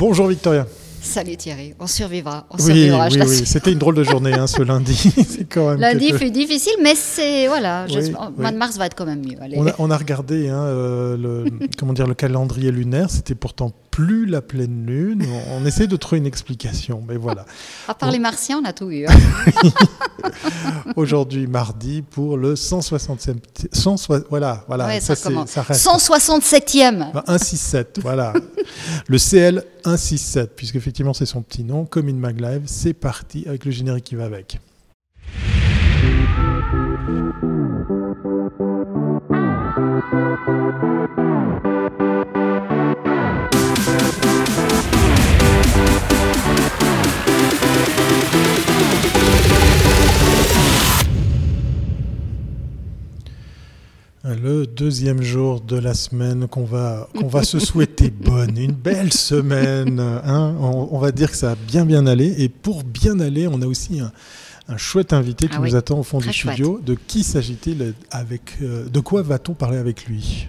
Bonjour 0.00 0.28
Victoria. 0.28 0.66
Salut 1.02 1.36
Thierry, 1.36 1.74
on 1.78 1.86
survivra. 1.86 2.46
On 2.48 2.56
oui, 2.56 2.62
survivra, 2.62 3.08
oui, 3.08 3.20
oui. 3.20 3.42
c'était 3.44 3.70
une 3.70 3.78
drôle 3.78 3.96
de 3.96 4.02
journée 4.02 4.32
hein, 4.32 4.46
ce 4.46 4.62
lundi. 4.62 4.94
c'est 5.28 5.44
quand 5.44 5.68
même 5.68 5.78
lundi 5.78 6.14
fut 6.14 6.30
difficile, 6.30 6.72
mais 6.82 6.94
c'est 6.94 7.48
voilà. 7.48 7.84
Oui, 7.86 8.10
mois 8.38 8.50
de 8.50 8.56
mars 8.56 8.78
va 8.78 8.86
être 8.86 8.94
quand 8.94 9.04
même 9.04 9.20
mieux. 9.20 9.36
On, 9.56 9.66
a, 9.66 9.74
on, 9.78 9.90
a, 9.90 9.96
regardé 9.98 10.48
hein, 10.48 10.62
euh, 10.62 11.18
le 11.18 11.44
comment 11.78 11.92
dire 11.92 12.06
le 12.06 12.14
calendrier 12.14 12.70
lunaire. 12.72 13.10
C'était 13.10 13.34
pourtant 13.34 13.72
plus 14.00 14.24
la 14.24 14.40
pleine 14.40 14.86
lune. 14.86 15.26
On, 15.52 15.66
essaie 15.66 15.86
de 15.86 15.96
trouver 15.96 16.20
une 16.20 16.26
explication, 16.26 17.02
mais 17.06 17.18
voilà. 17.18 17.44
À 17.86 17.92
part 17.92 18.10
les 18.10 18.18
martiens, 18.18 18.60
on 18.62 18.64
a 18.64 18.72
tout 18.72 18.90
eu. 18.90 19.04
Hein. 19.06 19.12
Aujourd'hui, 20.96 21.46
mardi, 21.46 22.00
pour 22.00 22.38
le 22.38 22.56
167. 22.56 23.68
100, 23.70 24.08
voilà, 24.30 24.64
voilà. 24.68 24.98
ça, 25.00 25.14
ça, 25.14 25.30
ça 25.46 25.62
reste. 25.62 25.86
167e. 25.86 27.12
167, 27.12 28.00
voilà. 28.02 28.32
le 29.06 29.18
CL 29.18 29.62
167, 29.84 30.56
puisque 30.56 30.76
effectivement 30.76 31.12
c'est 31.12 31.26
son 31.26 31.42
petit 31.42 31.62
nom, 31.62 31.84
Commune 31.84 32.18
Maglive. 32.18 32.62
C'est 32.64 32.94
parti 32.94 33.44
avec 33.46 33.66
le 33.66 33.70
générique 33.70 34.04
qui 34.04 34.14
va 34.14 34.24
avec. 34.24 34.58
Le 54.22 54.66
deuxième 54.66 55.22
jour 55.22 55.62
de 55.62 55.78
la 55.78 55.94
semaine 55.94 56.46
qu'on 56.46 56.64
va, 56.64 57.08
qu'on 57.18 57.26
va 57.26 57.42
se 57.42 57.58
souhaiter 57.58 58.10
bonne, 58.10 58.58
une 58.58 58.72
belle 58.72 59.14
semaine. 59.14 59.98
Hein. 59.98 60.54
on, 60.60 60.98
va 60.98 61.10
dire 61.10 61.30
que 61.30 61.36
ça 61.38 61.52
a 61.52 61.54
bien 61.54 61.86
bien 61.86 62.06
allé. 62.06 62.34
Et 62.36 62.50
pour 62.50 62.84
bien 62.84 63.18
aller, 63.18 63.48
on 63.48 63.62
a 63.62 63.66
aussi 63.66 64.00
un, 64.00 64.76
chouette 64.76 65.14
invité 65.14 65.48
qui 65.48 65.54
ah 65.56 65.60
nous 65.60 65.74
attend 65.74 65.98
au 65.98 66.02
fond 66.02 66.18
du 66.18 66.30
studio. 66.34 66.80
De 66.84 66.94
qui 67.06 67.24
s'agit-il 67.24 67.94
avec, 68.10 68.58
euh, 68.60 68.88
De 68.90 69.00
quoi 69.00 69.22
va-t-on 69.22 69.54
parler 69.54 69.78
avec 69.78 70.04
lui? 70.04 70.48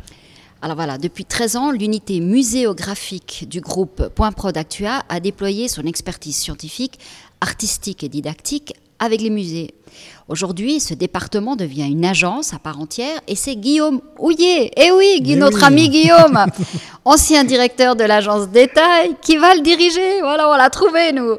Alors 0.62 0.76
voilà, 0.76 0.98
depuis 0.98 1.24
13 1.24 1.56
ans, 1.56 1.72
l'unité 1.72 2.20
muséographique 2.20 3.48
du 3.50 3.62
groupe 3.62 4.10
Point 4.10 4.34
Prod 4.34 4.56
Actua 4.56 5.04
a 5.08 5.20
déployé 5.22 5.70
son 5.70 5.84
expertise 5.84 6.36
scientifique, 6.36 7.00
artistique 7.40 8.04
et 8.04 8.10
didactique 8.10 8.74
avec 9.00 9.22
les 9.22 9.30
musées. 9.30 9.74
Aujourd'hui, 10.32 10.80
ce 10.80 10.94
département 10.94 11.58
devient 11.58 11.90
une 11.92 12.06
agence 12.06 12.54
à 12.54 12.58
part 12.58 12.80
entière 12.80 13.20
et 13.28 13.36
c'est 13.36 13.58
Guillaume 13.58 14.00
Houillet, 14.18 14.72
eh 14.78 14.90
oui, 14.94 15.22
notre 15.36 15.62
ami 15.66 15.90
Guillaume, 15.90 16.46
ancien 17.06 17.44
directeur 17.44 17.98
de 17.98 18.06
l'agence 18.06 18.48
Détail, 18.48 19.18
qui 19.22 19.36
va 19.36 19.54
le 19.56 19.60
diriger. 19.60 20.22
Voilà, 20.22 20.50
on 20.50 20.56
l'a 20.56 20.70
trouvé, 20.70 21.12
nous. 21.12 21.36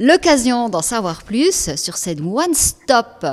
L'occasion 0.00 0.68
d'en 0.68 0.82
savoir 0.82 1.22
plus 1.22 1.76
sur 1.76 1.96
cette 1.96 2.18
one-stop 2.20 3.24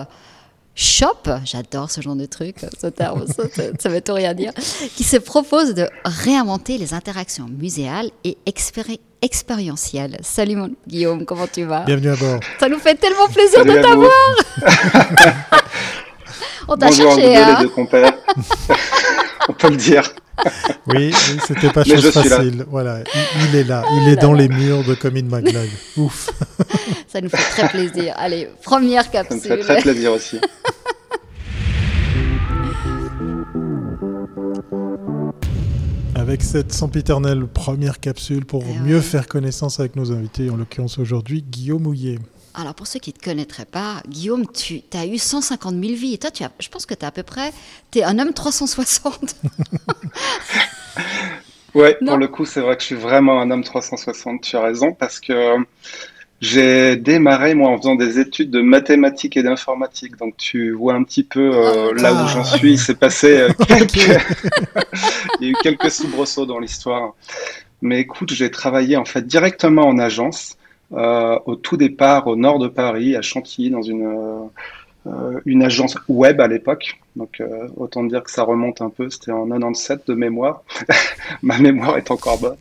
shop, 0.79 1.29
j'adore 1.43 1.91
ce 1.91 1.99
genre 1.99 2.15
de 2.15 2.25
truc, 2.25 2.55
ce 2.81 2.87
terme, 2.87 3.25
ça, 3.27 3.43
ça, 3.77 3.89
veut 3.89 3.99
tout 3.99 4.13
rien 4.13 4.33
dire, 4.33 4.53
qui 4.95 5.03
se 5.03 5.17
propose 5.17 5.73
de 5.73 5.89
réinventer 6.05 6.77
les 6.77 6.93
interactions 6.93 7.47
muséales 7.49 8.09
et 8.23 8.37
expérientielles. 8.45 10.17
Salut 10.21 10.55
mon 10.55 10.71
Guillaume, 10.87 11.25
comment 11.25 11.47
tu 11.47 11.63
vas? 11.63 11.81
Bienvenue 11.81 12.11
à 12.11 12.15
bord. 12.15 12.39
Ça 12.61 12.69
nous 12.69 12.79
fait 12.79 12.95
tellement 12.95 13.27
plaisir 13.27 13.65
de 13.65 13.73
t'avoir. 13.73 14.11
On 16.67 16.77
t'a 16.77 16.91
cherché, 16.91 17.35
hein 17.35 17.57
les 17.57 17.63
deux 17.65 17.69
compères. 17.69 18.13
On 19.49 19.53
peut 19.53 19.69
le 19.69 19.77
dire. 19.77 20.13
Oui, 20.87 21.11
c'était 21.45 21.71
pas 21.71 21.83
chose 21.83 22.11
facile. 22.11 22.65
Voilà, 22.69 22.99
il, 23.49 23.55
est 23.55 23.63
là, 23.63 23.83
il 23.91 24.09
est 24.09 24.15
dans 24.15 24.33
les 24.33 24.47
murs 24.47 24.83
de 24.83 24.93
Commune 24.93 25.27
Maglag. 25.27 25.69
Ouf. 25.97 26.29
Ça 27.07 27.19
nous 27.19 27.29
fait 27.29 27.37
très 27.37 27.67
plaisir. 27.69 28.13
Allez, 28.17 28.47
première 28.63 29.09
capsule. 29.09 29.41
Ça 29.41 29.55
me 29.55 29.63
fait 29.63 29.73
très 29.73 29.81
plaisir 29.81 30.13
aussi. 30.13 30.39
Avec 36.15 36.43
cette 36.43 36.73
sempiternelle 36.73 37.47
première 37.47 37.99
capsule 37.99 38.45
pour 38.45 38.63
eh 38.69 38.87
mieux 38.87 39.01
faire 39.01 39.27
connaissance 39.27 39.79
avec 39.79 39.95
nos 39.95 40.11
invités, 40.11 40.49
en 40.49 40.57
l'occurrence 40.57 40.99
aujourd'hui 40.99 41.41
Guillaume 41.41 41.87
Houillet. 41.87 42.19
Alors, 42.55 42.73
pour 42.73 42.87
ceux 42.87 42.99
qui 42.99 43.11
ne 43.11 43.17
te 43.17 43.23
connaîtraient 43.23 43.65
pas, 43.65 44.01
Guillaume, 44.07 44.45
tu 44.51 44.81
as 44.93 45.05
eu 45.05 45.17
150 45.17 45.73
000 45.73 45.93
vies. 45.95 46.13
Et 46.13 46.17
toi, 46.17 46.31
tu 46.31 46.43
as, 46.43 46.51
je 46.59 46.69
pense 46.69 46.85
que 46.85 46.93
tu 46.93 47.01
es 47.01 47.05
à 47.05 47.11
peu 47.11 47.23
près. 47.23 47.51
Tu 47.91 47.99
es 47.99 48.03
un 48.03 48.17
homme 48.19 48.33
360. 48.33 49.35
ouais, 51.75 51.97
pour 52.05 52.17
le 52.17 52.27
coup, 52.27 52.45
c'est 52.45 52.61
vrai 52.61 52.75
que 52.75 52.81
je 52.81 52.87
suis 52.87 52.95
vraiment 52.95 53.39
un 53.39 53.51
homme 53.51 53.63
360. 53.63 54.41
Tu 54.41 54.55
as 54.55 54.61
raison, 54.61 54.93
parce 54.93 55.19
que 55.19 55.55
j'ai 56.41 56.95
démarré, 56.95 57.53
moi, 57.53 57.69
en 57.69 57.77
faisant 57.77 57.95
des 57.95 58.19
études 58.19 58.49
de 58.49 58.61
mathématiques 58.61 59.35
et 59.35 59.43
d'informatique. 59.43 60.15
Donc, 60.17 60.37
tu 60.37 60.71
vois 60.71 60.93
un 60.93 61.03
petit 61.03 61.23
peu 61.23 61.51
euh, 61.53 61.91
ah. 61.91 62.01
là 62.01 62.13
où 62.13 62.27
j'en 62.27 62.45
suis. 62.45 62.73
Il 62.73 62.79
s'est 62.79 62.95
passé 62.95 63.37
euh, 63.37 63.49
quelques. 63.67 63.97
Il 65.39 65.47
y 65.47 65.49
a 65.49 65.51
eu 65.51 65.55
quelques 65.61 65.91
soubresauts 65.91 66.45
dans 66.45 66.59
l'histoire. 66.59 67.13
Mais 67.81 67.99
écoute, 67.99 68.33
j'ai 68.33 68.51
travaillé 68.51 68.97
en 68.97 69.05
fait 69.05 69.25
directement 69.25 69.87
en 69.87 69.99
agence. 69.99 70.55
Euh, 70.91 71.37
au 71.45 71.55
tout 71.55 71.77
départ 71.77 72.27
au 72.27 72.35
nord 72.35 72.57
de 72.57 72.67
Paris, 72.67 73.15
à 73.15 73.21
Chantilly, 73.21 73.69
dans 73.69 73.83
une, 73.83 74.49
euh, 75.05 75.39
une 75.45 75.61
agence 75.63 75.95
web 76.07 76.41
à 76.41 76.47
l'époque. 76.47 76.99
Donc 77.15 77.41
euh, 77.41 77.67
autant 77.77 78.03
dire 78.03 78.23
que 78.23 78.31
ça 78.31 78.43
remonte 78.43 78.81
un 78.81 78.89
peu, 78.89 79.09
c'était 79.09 79.31
en 79.31 79.45
97 79.45 80.07
de 80.07 80.15
mémoire. 80.15 80.63
Ma 81.43 81.59
mémoire 81.59 81.97
est 81.97 82.09
encore 82.09 82.39
bonne. 82.39 82.57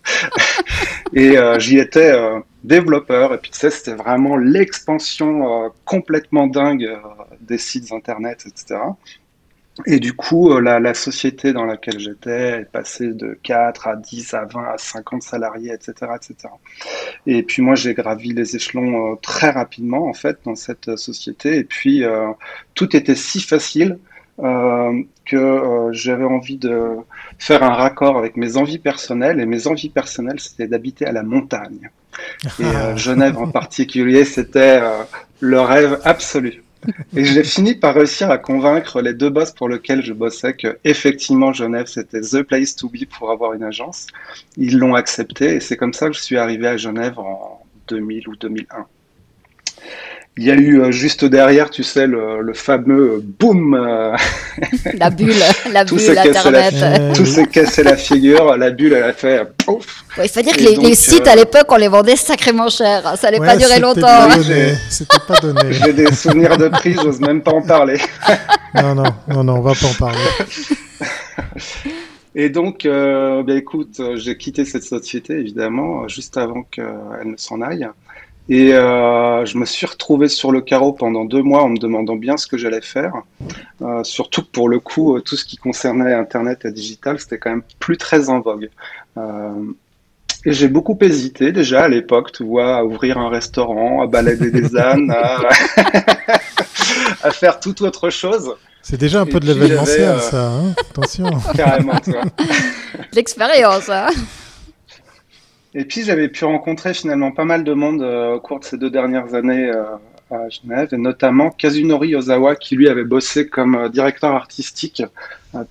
et 1.14 1.36
j'y 1.58 1.78
étais 1.78 2.12
développeur. 2.64 3.32
Et 3.32 3.38
puis 3.38 3.50
tu 3.50 3.58
sais, 3.58 3.70
c'était 3.70 3.94
vraiment 3.94 4.36
l'expansion 4.36 5.72
complètement 5.86 6.46
dingue 6.46 6.98
des 7.40 7.58
sites 7.58 7.92
internet, 7.92 8.44
etc. 8.46 8.80
Et 9.86 10.00
du 10.00 10.12
coup, 10.14 10.50
euh, 10.50 10.60
la, 10.60 10.80
la, 10.80 10.92
société 10.94 11.52
dans 11.52 11.64
laquelle 11.64 12.00
j'étais 12.00 12.60
est 12.60 12.64
passée 12.64 13.12
de 13.12 13.38
4 13.42 13.86
à 13.86 13.96
10 13.96 14.34
à 14.34 14.44
20 14.44 14.64
à 14.64 14.78
50 14.78 15.22
salariés, 15.22 15.72
etc. 15.72 16.12
etc. 16.16 16.52
Et 17.26 17.42
puis 17.42 17.62
moi, 17.62 17.74
j'ai 17.74 17.94
gravi 17.94 18.32
les 18.32 18.56
échelons 18.56 19.12
euh, 19.12 19.16
très 19.22 19.50
rapidement, 19.50 20.08
en 20.08 20.14
fait, 20.14 20.38
dans 20.44 20.56
cette 20.56 20.96
société. 20.96 21.56
Et 21.58 21.64
puis, 21.64 22.04
euh, 22.04 22.28
tout 22.74 22.96
était 22.96 23.14
si 23.14 23.40
facile 23.40 23.98
euh, 24.40 25.02
que 25.24 25.88
j'avais 25.92 26.24
envie 26.24 26.58
de 26.58 26.96
faire 27.38 27.62
un 27.62 27.74
raccord 27.74 28.18
avec 28.18 28.36
mes 28.36 28.56
envies 28.56 28.78
personnelles. 28.78 29.40
Et 29.40 29.46
mes 29.46 29.68
envies 29.68 29.90
personnelles, 29.90 30.40
c'était 30.40 30.66
d'habiter 30.66 31.06
à 31.06 31.12
la 31.12 31.22
montagne. 31.22 31.90
Et 32.58 32.64
Genève 32.96 33.38
en 33.38 33.48
particulier, 33.48 34.24
c'était 34.24 34.80
le 35.40 35.60
rêve 35.60 36.00
absolu. 36.04 36.62
Et 37.16 37.24
j'ai 37.24 37.42
fini 37.42 37.74
par 37.74 37.94
réussir 37.94 38.30
à 38.30 38.38
convaincre 38.38 39.00
les 39.00 39.14
deux 39.14 39.30
boss 39.30 39.50
pour 39.52 39.68
lesquels 39.68 40.02
je 40.02 40.12
bossais 40.12 40.54
que 40.54 40.78
effectivement 40.84 41.52
Genève 41.52 41.86
c'était 41.86 42.20
the 42.20 42.42
place 42.42 42.76
to 42.76 42.88
be 42.88 43.04
pour 43.06 43.30
avoir 43.30 43.52
une 43.52 43.64
agence. 43.64 44.06
Ils 44.56 44.78
l'ont 44.78 44.94
accepté 44.94 45.56
et 45.56 45.60
c'est 45.60 45.76
comme 45.76 45.92
ça 45.92 46.08
que 46.08 46.14
je 46.14 46.20
suis 46.20 46.38
arrivé 46.38 46.66
à 46.66 46.76
Genève 46.76 47.18
en 47.18 47.60
2000 47.88 48.28
ou 48.28 48.36
2001. 48.36 48.86
Il 50.40 50.44
y 50.44 50.52
a 50.52 50.54
eu 50.54 50.80
euh, 50.80 50.92
juste 50.92 51.24
derrière, 51.24 51.68
tu 51.68 51.82
sais, 51.82 52.06
le, 52.06 52.52
fameux 52.54 53.20
boom. 53.40 53.74
Euh, 53.74 54.16
la 54.94 55.10
bulle, 55.10 55.34
la 55.72 55.84
bulle, 55.84 56.16
Internet. 56.16 56.74
tout 57.16 57.26
s'est 57.26 57.46
cassé 57.46 57.82
la 57.82 57.96
figure, 57.96 58.56
la 58.56 58.70
bulle, 58.70 58.92
elle 58.92 59.02
a 59.02 59.12
fait 59.12 59.44
pouf. 59.56 60.04
il 60.22 60.28
faut 60.28 60.40
dire 60.40 60.56
que 60.56 60.80
les, 60.80 60.94
sites 60.94 61.26
à 61.26 61.32
euh, 61.32 61.34
l'époque, 61.34 61.66
on 61.70 61.76
les 61.76 61.88
vendait 61.88 62.14
sacrément 62.14 62.68
cher. 62.68 63.16
Ça 63.16 63.32
n'allait 63.32 63.44
pas 63.44 63.56
durer 63.56 63.80
longtemps. 63.80 64.28
C'était 64.88 65.18
pas 65.26 65.40
donné. 65.40 65.72
J'ai 65.72 65.92
des 65.92 66.12
souvenirs 66.12 66.56
de 66.56 66.68
prix, 66.68 66.94
j'ose 66.94 67.18
même 67.18 67.42
pas 67.42 67.52
en 67.52 67.62
parler. 67.62 67.98
non, 68.76 68.94
non, 68.94 69.12
non, 69.26 69.42
non, 69.42 69.54
on 69.54 69.60
va 69.60 69.72
pas 69.72 69.86
en 69.88 69.94
parler. 69.94 70.22
Et 72.36 72.48
donc, 72.48 72.86
euh, 72.86 73.42
ben, 73.42 73.56
écoute, 73.56 74.00
j'ai 74.14 74.36
quitté 74.36 74.64
cette 74.64 74.84
société, 74.84 75.32
évidemment, 75.32 76.06
juste 76.06 76.36
avant 76.36 76.62
qu'elle 76.62 76.86
ne 77.24 77.36
s'en 77.36 77.60
aille. 77.60 77.88
Et 78.50 78.72
euh, 78.72 79.44
je 79.44 79.58
me 79.58 79.66
suis 79.66 79.86
retrouvé 79.86 80.28
sur 80.28 80.52
le 80.52 80.60
carreau 80.62 80.92
pendant 80.92 81.24
deux 81.24 81.42
mois 81.42 81.62
en 81.62 81.68
me 81.68 81.78
demandant 81.78 82.16
bien 82.16 82.36
ce 82.36 82.46
que 82.46 82.56
j'allais 82.56 82.80
faire. 82.80 83.12
Euh, 83.82 84.02
surtout 84.04 84.42
que 84.42 84.50
pour 84.50 84.68
le 84.68 84.80
coup, 84.80 85.16
euh, 85.16 85.20
tout 85.20 85.36
ce 85.36 85.44
qui 85.44 85.56
concernait 85.56 86.14
Internet 86.14 86.64
et 86.64 86.72
digital, 86.72 87.20
c'était 87.20 87.38
quand 87.38 87.50
même 87.50 87.62
plus 87.78 87.98
très 87.98 88.30
en 88.30 88.40
vogue. 88.40 88.70
Euh, 89.18 89.52
et 90.44 90.52
j'ai 90.52 90.68
beaucoup 90.68 90.96
hésité 91.00 91.52
déjà 91.52 91.82
à 91.82 91.88
l'époque, 91.88 92.32
tu 92.32 92.44
vois, 92.44 92.76
à 92.76 92.84
ouvrir 92.84 93.18
un 93.18 93.28
restaurant, 93.28 94.02
à 94.02 94.06
balader 94.06 94.50
des 94.50 94.76
ânes, 94.78 95.10
à... 95.10 95.40
à, 97.22 97.30
faire 97.30 97.60
toute 97.60 97.82
autre 97.82 98.08
chose. 98.10 98.54
C'est 98.82 98.98
déjà 98.98 99.20
un 99.20 99.26
peu 99.26 99.40
de 99.40 99.46
l'événementiel, 99.46 100.08
euh, 100.08 100.18
ça. 100.20 100.46
Hein 100.46 100.74
Attention. 100.90 101.30
Carrément, 101.56 101.98
tu 102.02 102.12
vois. 102.12 102.22
L'expérience, 103.12 103.88
hein 103.90 104.06
et 105.74 105.84
puis 105.84 106.02
j'avais 106.02 106.28
pu 106.28 106.44
rencontrer 106.44 106.94
finalement 106.94 107.32
pas 107.32 107.44
mal 107.44 107.64
de 107.64 107.72
monde 107.72 108.02
euh, 108.02 108.34
au 108.34 108.40
cours 108.40 108.60
de 108.60 108.64
ces 108.64 108.78
deux 108.78 108.90
dernières 108.90 109.34
années 109.34 109.70
euh, 109.70 109.84
à 110.30 110.48
Genève, 110.48 110.88
et 110.92 110.96
notamment 110.96 111.50
Kazunori 111.50 112.14
Ozawa 112.14 112.56
qui 112.56 112.76
lui 112.76 112.88
avait 112.88 113.04
bossé 113.04 113.48
comme 113.48 113.74
euh, 113.74 113.88
directeur 113.88 114.32
artistique 114.34 115.02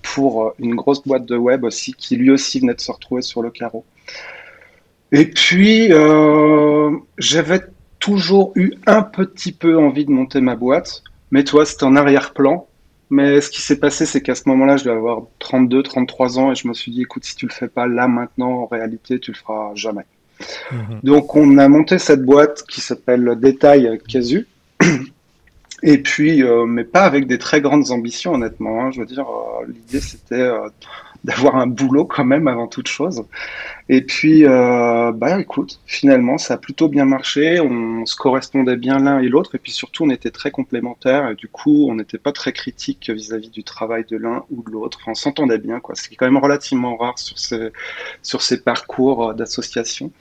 pour 0.02 0.54
une 0.60 0.76
grosse 0.76 1.04
boîte 1.04 1.26
de 1.26 1.36
web 1.36 1.64
aussi, 1.64 1.94
qui 1.94 2.16
lui 2.16 2.32
aussi 2.32 2.60
venait 2.60 2.74
de 2.74 2.82
se 2.82 2.92
retrouver 2.92 3.22
sur 3.22 3.42
le 3.44 3.52
carreau. 3.52 3.86
Et 5.12 5.26
puis, 5.30 5.92
j'avais 7.20 7.62
toujours 8.00 8.52
eu 8.56 8.74
un 8.88 9.04
petit 9.04 9.52
peu 9.52 9.78
envie 9.78 10.04
de 10.04 10.12
monter 10.12 10.42
ma 10.42 10.56
boîte, 10.56 11.04
mais 11.30 11.44
toi, 11.44 11.64
c'était 11.64 11.84
en 11.84 11.96
arrière-plan. 11.96 12.67
Mais 13.10 13.40
ce 13.40 13.50
qui 13.50 13.62
s'est 13.62 13.80
passé, 13.80 14.06
c'est 14.06 14.22
qu'à 14.22 14.36
ce 14.36 14.44
moment-là, 14.48 14.78
je 14.78 14.84
devais 14.84 14.98
avoir 14.98 15.24
32, 15.40 15.82
33 15.84 16.40
ans 16.40 16.52
et 16.52 16.56
je 16.56 16.68
me 16.68 16.74
suis 16.74 16.92
dit, 16.92 17.04
écoute, 17.04 17.24
si 17.24 17.36
tu 17.36 17.46
le 17.48 17.54
fais 17.54 17.70
pas 17.70 17.88
là, 17.88 18.08
maintenant, 18.08 18.64
en 18.64 18.66
réalité, 18.66 19.20
tu 19.20 19.32
le 19.32 19.38
feras 19.38 19.72
jamais. 19.76 20.06
Mhm. 20.72 21.00
Donc, 21.04 21.36
on 21.36 21.58
a 21.58 21.68
monté 21.70 22.00
cette 22.00 22.24
boîte 22.24 22.64
qui 22.64 22.82
s'appelle 22.82 23.38
Détail 23.40 24.00
Casu. 24.08 24.48
Et 25.84 26.00
puis, 26.00 26.44
euh, 26.44 26.66
mais 26.66 26.84
pas 26.84 27.04
avec 27.04 27.28
des 27.28 27.38
très 27.38 27.62
grandes 27.62 27.92
ambitions, 27.92 28.34
honnêtement. 28.34 28.82
Hein. 28.82 28.92
Je 28.92 29.00
veux 29.00 29.06
dire, 29.06 29.28
euh, 29.28 29.66
l'idée, 29.68 30.02
c'était 30.02 30.36
euh, 30.36 30.68
d'avoir 31.24 31.56
un 31.56 31.68
boulot 31.68 32.06
quand 32.06 32.26
même 32.26 32.48
avant 32.48 32.68
toute 32.68 32.88
chose. 32.88 33.24
Et 33.90 34.02
puis, 34.02 34.46
euh, 34.46 35.12
bah 35.14 35.40
écoute, 35.40 35.80
finalement, 35.86 36.38
ça 36.38 36.56
a 36.56 36.58
plutôt 36.58 36.90
bien 36.90 37.06
marché. 37.06 37.60
On 37.60 38.06
se 38.06 38.16
correspondait 38.16 38.76
bien 38.76 39.00
l'un 39.00 39.20
et 39.20 39.30
l'autre. 39.30 39.56
Et 39.56 39.58
puis 39.60 39.72
surtout, 39.72 40.04
on 40.04 40.10
était 40.10 40.32
très 40.32 40.52
complémentaires. 40.52 41.30
Et 41.30 41.36
du 41.36 41.48
coup, 41.48 41.88
on 41.90 41.96
n'était 41.96 42.18
pas 42.18 42.32
très 42.32 42.52
critique 42.52 43.10
vis-à-vis 43.10 43.50
du 43.50 43.64
travail 43.64 44.06
de 44.10 44.18
l'un 44.18 44.44
ou 44.52 44.64
de 44.64 44.72
l'autre. 44.72 45.00
Enfin, 45.02 45.12
on 45.12 45.16
s'entendait 45.16 45.58
bien, 45.58 45.80
quoi. 45.80 45.96
Ce 45.96 46.08
qui 46.08 46.16
est 46.16 46.18
quand 46.18 46.26
même 46.26 46.38
relativement 46.38 46.98
rare 46.98 47.18
sur 47.18 47.40
ces, 47.40 47.72
sur 48.24 48.42
ces 48.42 48.62
parcours 48.62 49.30
euh, 49.30 49.34
d'association. 49.34 50.12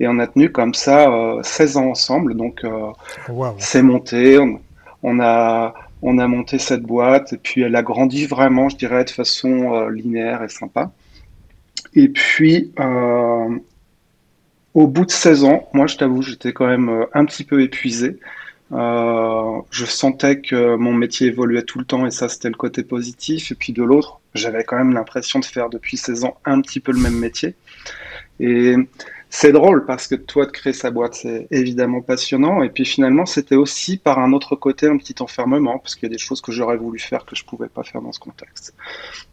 Et 0.00 0.08
on 0.08 0.18
a 0.18 0.26
tenu 0.26 0.50
comme 0.50 0.74
ça 0.74 1.10
euh, 1.10 1.42
16 1.42 1.76
ans 1.76 1.90
ensemble. 1.90 2.34
Donc, 2.34 2.64
euh, 2.64 2.92
c'est 3.58 3.82
monté. 3.82 4.38
On, 4.38 4.60
on 5.02 5.20
a 5.20 5.74
on 6.02 6.18
a 6.18 6.26
monté 6.26 6.58
cette 6.58 6.82
boîte 6.82 7.32
et 7.32 7.38
puis 7.38 7.62
elle 7.62 7.76
a 7.76 7.82
grandi 7.82 8.26
vraiment, 8.26 8.68
je 8.68 8.76
dirais, 8.76 9.04
de 9.04 9.10
façon 9.10 9.74
euh, 9.74 9.90
linéaire 9.90 10.42
et 10.42 10.48
sympa. 10.48 10.92
Et 11.94 12.08
puis, 12.08 12.72
euh, 12.80 13.58
au 14.74 14.86
bout 14.88 15.06
de 15.06 15.10
16 15.10 15.44
ans, 15.44 15.68
moi, 15.72 15.86
je 15.86 15.96
t'avoue, 15.96 16.22
j'étais 16.22 16.52
quand 16.52 16.66
même 16.66 16.88
euh, 16.88 17.04
un 17.14 17.24
petit 17.24 17.44
peu 17.44 17.62
épuisé. 17.62 18.18
je 18.70 19.84
sentais 19.84 20.40
que 20.40 20.76
mon 20.76 20.92
métier 20.92 21.28
évoluait 21.28 21.62
tout 21.62 21.78
le 21.78 21.84
temps 21.84 22.04
et 22.06 22.10
ça, 22.10 22.28
c'était 22.28 22.48
le 22.48 22.56
côté 22.56 22.82
positif. 22.82 23.52
Et 23.52 23.54
puis 23.54 23.72
de 23.72 23.82
l'autre, 23.82 24.20
j'avais 24.34 24.64
quand 24.64 24.76
même 24.76 24.92
l'impression 24.92 25.38
de 25.38 25.44
faire 25.44 25.70
depuis 25.70 25.96
16 25.96 26.24
ans 26.24 26.36
un 26.44 26.60
petit 26.62 26.80
peu 26.80 26.92
le 26.92 26.98
même 26.98 27.18
métier. 27.18 27.54
C'est 29.34 29.50
drôle 29.50 29.86
parce 29.86 30.08
que 30.08 30.14
toi, 30.14 30.44
de 30.44 30.50
créer 30.50 30.74
sa 30.74 30.90
boîte, 30.90 31.14
c'est 31.14 31.48
évidemment 31.50 32.02
passionnant. 32.02 32.62
Et 32.62 32.68
puis 32.68 32.84
finalement, 32.84 33.24
c'était 33.24 33.54
aussi 33.54 33.96
par 33.96 34.18
un 34.18 34.34
autre 34.34 34.56
côté 34.56 34.88
un 34.88 34.98
petit 34.98 35.14
enfermement 35.20 35.78
parce 35.78 35.94
qu'il 35.94 36.02
y 36.06 36.12
a 36.12 36.14
des 36.14 36.18
choses 36.18 36.42
que 36.42 36.52
j'aurais 36.52 36.76
voulu 36.76 36.98
faire 36.98 37.24
que 37.24 37.34
je 37.34 37.42
pouvais 37.42 37.68
pas 37.68 37.82
faire 37.82 38.02
dans 38.02 38.12
ce 38.12 38.20
contexte. 38.20 38.74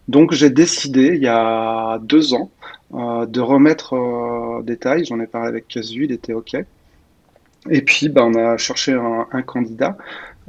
Donc 0.07 0.31
j'ai 0.31 0.49
décidé 0.49 1.07
il 1.15 1.21
y 1.21 1.27
a 1.27 1.99
deux 2.01 2.33
ans 2.33 2.49
euh, 2.93 3.25
de 3.25 3.41
remettre 3.41 3.93
euh, 3.93 4.63
des 4.63 4.77
tailles. 4.77 5.03
J'en 5.03 5.19
ai 5.19 5.27
parlé 5.27 5.49
avec 5.49 5.67
Casu, 5.67 6.05
il 6.05 6.13
était 6.13 6.33
OK. 6.33 6.55
Et 7.69 7.81
puis, 7.81 8.07
ben, 8.07 8.23
on 8.23 8.35
a 8.35 8.55
cherché 8.55 8.93
un 8.93 9.41
candidat. 9.41 9.97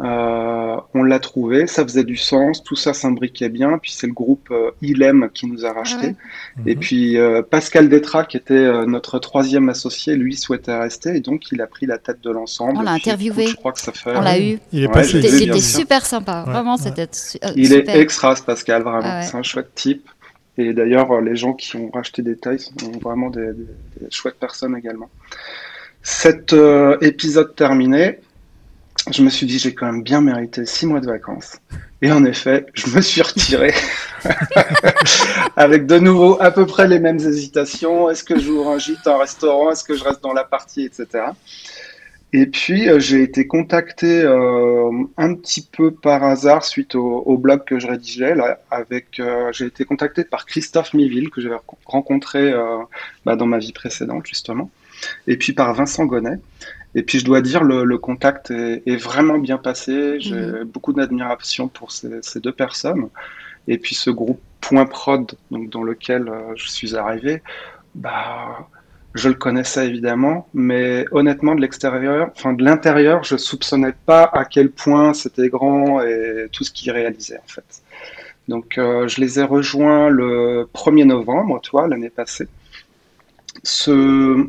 Euh, 0.03 0.77
on 0.95 1.03
l'a 1.03 1.19
trouvé, 1.19 1.67
ça 1.67 1.83
faisait 1.83 2.05
du 2.05 2.17
sens, 2.17 2.63
tout 2.63 2.77
ça 2.77 2.95
s'imbriquait 2.95 3.51
bien. 3.51 3.79
Puis 3.79 3.93
c'est 3.93 4.07
le 4.07 4.15
groupe 4.15 4.49
euh, 4.51 4.71
ILEM 4.81 5.29
qui 5.33 5.47
nous 5.47 5.67
a 5.67 5.73
racheté. 5.73 6.15
Ah 6.17 6.61
et 6.67 6.75
mhm. 6.75 6.81
puis 6.81 7.19
euh, 7.19 7.43
Pascal 7.43 7.89
Détra, 7.89 8.25
qui 8.25 8.37
était 8.39 8.55
euh, 8.55 8.87
notre 8.87 9.19
troisième 9.19 9.69
associé, 9.69 10.17
lui 10.17 10.37
souhaitait 10.37 10.77
rester 10.77 11.17
et 11.17 11.21
donc 11.21 11.53
il 11.53 11.61
a 11.61 11.67
pris 11.67 11.85
la 11.85 11.99
tête 11.99 12.23
de 12.23 12.31
l'ensemble. 12.31 12.79
On 12.79 12.83
l'a 12.83 12.93
interviewé. 12.93 13.47
je 13.47 13.57
crois 13.57 13.73
que 13.73 13.81
ça 13.81 13.93
fait. 13.93 14.17
On 14.17 14.23
l'a 14.23 14.41
eu. 14.41 14.59
Il 14.73 14.85
est 14.85 14.89
passé. 14.89 15.21
C'était 15.21 15.61
super 15.61 16.07
sympa. 16.07 16.45
Vraiment, 16.47 16.77
c'était. 16.77 17.09
il 17.57 17.73
est 17.75 17.89
extra, 17.89 18.35
Pascal, 18.35 18.83
vraiment. 18.83 19.01
Ah 19.05 19.23
c'est 19.23 19.37
un 19.37 19.43
chouette 19.43 19.75
type. 19.75 20.09
Et 20.57 20.73
d'ailleurs, 20.73 21.21
les 21.21 21.37
gens 21.37 21.53
qui 21.53 21.77
ont 21.77 21.91
racheté 21.91 22.23
des 22.23 22.37
tailles 22.37 22.59
sont 22.59 22.93
vraiment 23.03 23.31
des, 23.31 23.53
des 23.53 24.11
chouettes 24.11 24.39
personnes 24.39 24.77
également. 24.77 25.11
Cet 26.03 26.55
épisode 27.03 27.55
terminé, 27.55 28.19
je 29.13 29.23
me 29.23 29.31
suis 29.31 29.47
dit, 29.47 29.59
j'ai 29.59 29.75
quand 29.75 29.87
même 29.87 30.03
bien 30.03 30.21
mérité 30.21 30.67
six 30.67 30.87
mois 30.87 31.01
de 31.01 31.07
vacances. 31.07 31.59
Et 32.03 32.13
en 32.13 32.25
effet, 32.25 32.67
je 32.75 32.89
me 32.95 33.01
suis 33.01 33.23
retiré 33.23 33.73
avec 35.57 35.87
de 35.87 35.99
nouveau 35.99 36.41
à 36.41 36.51
peu 36.51 36.67
près 36.67 36.87
les 36.87 36.99
mêmes 36.99 37.19
hésitations. 37.19 38.11
Est-ce 38.11 38.25
que 38.25 38.39
j'ouvre 38.39 38.71
un 38.71 38.79
gîte, 38.79 39.07
un 39.07 39.19
restaurant? 39.19 39.71
Est-ce 39.71 39.85
que 39.85 39.95
je 39.95 40.05
reste 40.05 40.23
dans 40.23 40.33
la 40.33 40.45
partie, 40.45 40.85
etc. 40.85 41.25
Et 42.33 42.47
puis, 42.47 42.89
euh, 42.89 43.01
j'ai 43.01 43.23
été 43.23 43.47
contacté 43.47 44.23
euh, 44.23 44.91
un 45.17 45.35
petit 45.35 45.63
peu 45.63 45.91
par 45.91 46.23
hasard 46.23 46.65
suite 46.65 46.95
au, 46.95 47.37
blog 47.37 47.65
que 47.65 47.81
je 47.81 47.89
rédigeais. 47.89 48.35
Là, 48.37 48.61
avec, 48.71 49.19
euh, 49.19 49.51
j'ai 49.53 49.67
été 49.67 49.85
contacté 49.85 50.23
par 50.23 50.47
Christophe 50.47 50.95
Miville, 50.95 51.31
que 51.31 51.41
j'avais 51.41 51.59
rencontré 51.87 52.53
bah, 53.25 53.37
dans 53.37 53.47
ma 53.47 53.59
vie 53.59 53.73
précédente, 53.73 54.27
justement. 54.27 54.71
Et 55.27 55.37
puis 55.37 55.53
par 55.53 55.75
Vincent 55.75 56.05
Gonnet. 56.05 56.39
Et 56.95 57.03
puis 57.03 57.19
je 57.21 57.25
dois 57.25 57.41
dire, 57.41 57.63
le, 57.63 57.85
le 57.85 57.99
contact 57.99 58.51
est, 58.51 58.83
est, 58.87 58.97
vraiment 58.97 59.39
bien 59.39 59.59
passé. 59.59 60.19
J'ai 60.21 60.35
mhm. 60.35 60.65
beaucoup 60.65 60.93
d'admiration 60.93 61.69
pour 61.69 61.93
ces, 61.93 62.21
ces, 62.23 62.41
deux 62.41 62.53
personnes. 62.53 63.09
Et 63.69 63.79
puis 63.79 63.95
ce 63.95 64.11
groupe 64.11 64.41
Point 64.61 64.87
Prod, 64.87 65.33
donc 65.51 65.71
dans 65.71 65.83
lequel 65.83 66.29
euh, 66.29 66.53
je 66.57 66.69
suis 66.69 66.97
arrivé, 66.97 67.43
bah, 67.95 68.69
je 69.15 69.29
le 69.29 69.35
connaissais 69.35 69.87
évidemment, 69.87 70.49
mais 70.55 71.05
honnêtement 71.13 71.55
de 71.55 71.61
l'extérieur, 71.61 72.31
enfin 72.37 72.53
de 72.53 72.63
l'intérieur, 72.63 73.25
je 73.25 73.37
soupçonnais 73.37 73.95
pas 74.07 74.25
à 74.25 74.45
quel 74.45 74.71
point 74.71 75.15
c'était 75.15 75.49
grand 75.49 76.01
et 76.03 76.49
tout 76.53 76.65
ce 76.65 76.71
qu'ils 76.71 76.93
réalisaient 76.93 77.39
en 77.39 77.49
fait. 77.49 77.83
Donc 78.49 78.79
euh, 78.79 79.09
je 79.09 79.21
les 79.21 79.39
ai 79.41 79.45
rejoints 79.45 80.09
le 80.09 80.69
1er 80.75 81.05
novembre, 81.05 81.61
toi, 81.61 81.89
l'année 81.89 82.11
passée. 82.11 82.49
Ce, 83.63 84.47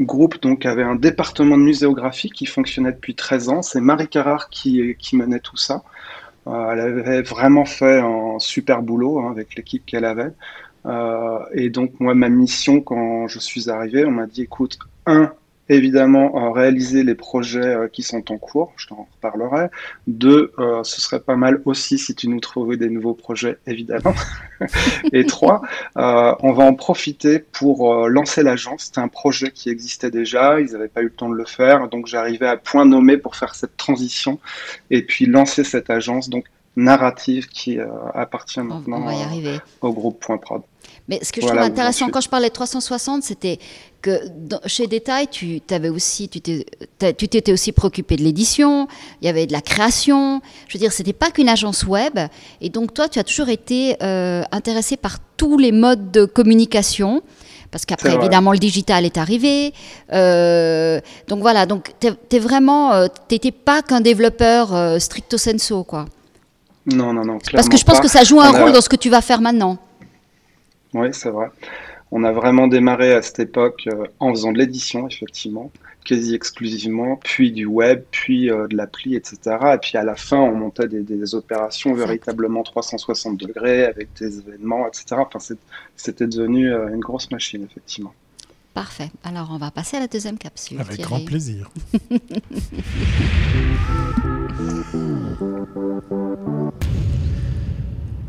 groupe 0.00 0.40
donc 0.42 0.66
avait 0.66 0.82
un 0.82 0.96
département 0.96 1.56
de 1.56 1.62
muséographie 1.62 2.30
qui 2.30 2.46
fonctionnait 2.46 2.92
depuis 2.92 3.14
13 3.14 3.48
ans. 3.48 3.62
C'est 3.62 3.80
Marie 3.80 4.08
Carrard 4.08 4.48
qui, 4.50 4.96
menait 5.12 5.40
tout 5.40 5.56
ça. 5.56 5.82
Euh, 6.46 6.70
elle 6.72 6.80
avait 6.80 7.22
vraiment 7.22 7.64
fait 7.64 8.00
un 8.00 8.38
super 8.38 8.82
boulot 8.82 9.20
hein, 9.20 9.30
avec 9.30 9.54
l'équipe 9.54 9.84
qu'elle 9.86 10.04
avait. 10.04 10.32
Euh, 10.86 11.38
et 11.52 11.70
donc 11.70 11.98
moi, 12.00 12.14
ma 12.14 12.28
mission 12.28 12.80
quand 12.80 13.28
je 13.28 13.38
suis 13.38 13.70
arrivé, 13.70 14.04
on 14.04 14.10
m'a 14.10 14.26
dit 14.26 14.42
écoute, 14.42 14.78
un, 15.06 15.32
évidemment 15.68 16.52
réaliser 16.52 17.04
les 17.04 17.14
projets 17.14 17.60
euh, 17.60 17.88
qui 17.88 18.02
sont 18.02 18.30
en 18.32 18.38
cours, 18.38 18.72
je 18.76 18.88
t'en 18.88 19.08
reparlerai. 19.14 19.68
Deux, 20.06 20.52
euh, 20.58 20.82
ce 20.84 21.00
serait 21.00 21.20
pas 21.20 21.36
mal 21.36 21.60
aussi 21.64 21.98
si 21.98 22.14
tu 22.14 22.28
nous 22.28 22.40
trouvais 22.40 22.76
des 22.76 22.90
nouveaux 22.90 23.14
projets, 23.14 23.58
évidemment. 23.66 24.14
et 25.12 25.24
trois, 25.26 25.62
euh, 25.96 26.34
on 26.40 26.52
va 26.52 26.64
en 26.64 26.74
profiter 26.74 27.38
pour 27.38 28.08
lancer 28.08 28.42
l'agence. 28.42 28.84
C'était 28.84 29.00
un 29.00 29.08
projet 29.08 29.50
qui 29.50 29.70
existait 29.70 30.10
déjà, 30.10 30.60
ils 30.60 30.72
n'avaient 30.72 30.88
pas 30.88 31.00
eu 31.00 31.04
le 31.04 31.10
temps 31.10 31.30
de 31.30 31.36
le 31.36 31.46
faire, 31.46 31.88
donc 31.88 32.06
j'arrivais 32.06 32.46
à 32.46 32.56
point 32.56 32.84
nommé 32.84 33.16
pour 33.16 33.36
faire 33.36 33.54
cette 33.54 33.76
transition 33.76 34.38
et 34.90 35.02
puis 35.02 35.26
lancer 35.26 35.64
cette 35.64 35.90
agence 35.90 36.28
narrative 36.76 37.48
qui 37.48 37.78
appartient 38.14 38.60
maintenant 38.60 39.06
au 39.80 39.92
groupe 39.92 40.20
Point 40.20 40.38
Prod. 40.38 40.62
Mais 41.08 41.22
ce 41.22 41.32
que 41.32 41.40
je 41.40 41.46
trouve 41.46 41.58
intéressant 41.58 42.08
quand 42.08 42.20
je 42.20 42.28
parlais 42.28 42.48
de 42.48 42.54
360, 42.54 43.22
c'était 43.22 43.58
que 44.00 44.20
chez 44.66 44.86
Détail, 44.86 45.28
tu 45.28 45.60
avais 45.70 45.88
aussi, 45.88 46.28
tu 46.28 46.40
t'étais 46.40 47.52
aussi 47.52 47.72
préoccupé 47.72 48.16
de 48.16 48.22
l'édition, 48.22 48.88
il 49.20 49.26
y 49.26 49.28
avait 49.28 49.46
de 49.46 49.52
la 49.52 49.60
création. 49.60 50.40
Je 50.68 50.74
veux 50.74 50.80
dire, 50.80 50.92
c'était 50.92 51.12
pas 51.12 51.30
qu'une 51.30 51.48
agence 51.48 51.84
web. 51.84 52.18
Et 52.60 52.70
donc 52.70 52.94
toi, 52.94 53.08
tu 53.08 53.18
as 53.18 53.24
toujours 53.24 53.48
été 53.48 53.96
euh, 54.02 54.42
intéressé 54.50 54.96
par 54.96 55.18
tous 55.36 55.58
les 55.58 55.72
modes 55.72 56.10
de 56.10 56.24
communication. 56.24 57.22
Parce 57.70 57.86
qu'après, 57.86 58.14
évidemment, 58.14 58.52
le 58.52 58.58
digital 58.58 59.04
est 59.04 59.18
arrivé. 59.18 59.74
Euh, 60.12 61.00
donc 61.26 61.40
voilà, 61.40 61.66
donc 61.66 61.92
tu 61.98 62.38
vraiment, 62.38 62.92
euh, 62.92 63.08
t'étais 63.26 63.50
pas 63.50 63.82
qu'un 63.82 64.00
développeur 64.00 65.00
stricto 65.00 65.38
sensu, 65.38 65.82
quoi. 65.84 66.04
Non, 66.86 67.12
non, 67.12 67.24
non. 67.24 67.38
Parce 67.52 67.68
que 67.68 67.76
je 67.76 67.84
pense 67.84 68.00
que 68.00 68.08
ça 68.08 68.24
joue 68.24 68.40
un 68.40 68.50
rôle 68.50 68.72
dans 68.72 68.80
ce 68.80 68.88
que 68.88 68.96
tu 68.96 69.10
vas 69.10 69.20
faire 69.20 69.40
maintenant. 69.40 69.78
Oui, 70.92 71.08
c'est 71.12 71.30
vrai. 71.30 71.48
On 72.12 72.22
a 72.22 72.30
vraiment 72.30 72.68
démarré 72.68 73.12
à 73.12 73.22
cette 73.22 73.40
époque 73.40 73.88
euh, 73.88 74.04
en 74.20 74.30
faisant 74.30 74.52
de 74.52 74.58
l'édition, 74.58 75.08
effectivement, 75.08 75.72
quasi 76.04 76.34
exclusivement, 76.34 77.16
puis 77.16 77.50
du 77.50 77.66
web, 77.66 78.04
puis 78.12 78.50
euh, 78.50 78.68
de 78.68 78.76
l'appli, 78.76 79.16
etc. 79.16 79.36
Et 79.74 79.78
puis 79.78 79.98
à 79.98 80.04
la 80.04 80.14
fin, 80.14 80.36
on 80.36 80.54
montait 80.54 80.86
des, 80.86 81.34
opérations 81.34 81.92
véritablement 81.92 82.62
360 82.62 83.36
degrés 83.38 83.84
avec 83.84 84.10
des 84.20 84.38
événements, 84.38 84.86
etc. 84.86 85.16
Enfin, 85.18 85.40
c'était 85.96 86.28
devenu 86.28 86.72
euh, 86.72 86.94
une 86.94 87.00
grosse 87.00 87.30
machine, 87.32 87.64
effectivement. 87.64 88.14
Parfait. 88.74 89.10
Alors, 89.22 89.50
on 89.52 89.58
va 89.58 89.70
passer 89.70 89.96
à 89.96 90.00
la 90.00 90.08
deuxième 90.08 90.36
capsule. 90.36 90.80
Avec 90.80 91.00
grand 91.00 91.24
plaisir. 91.24 91.70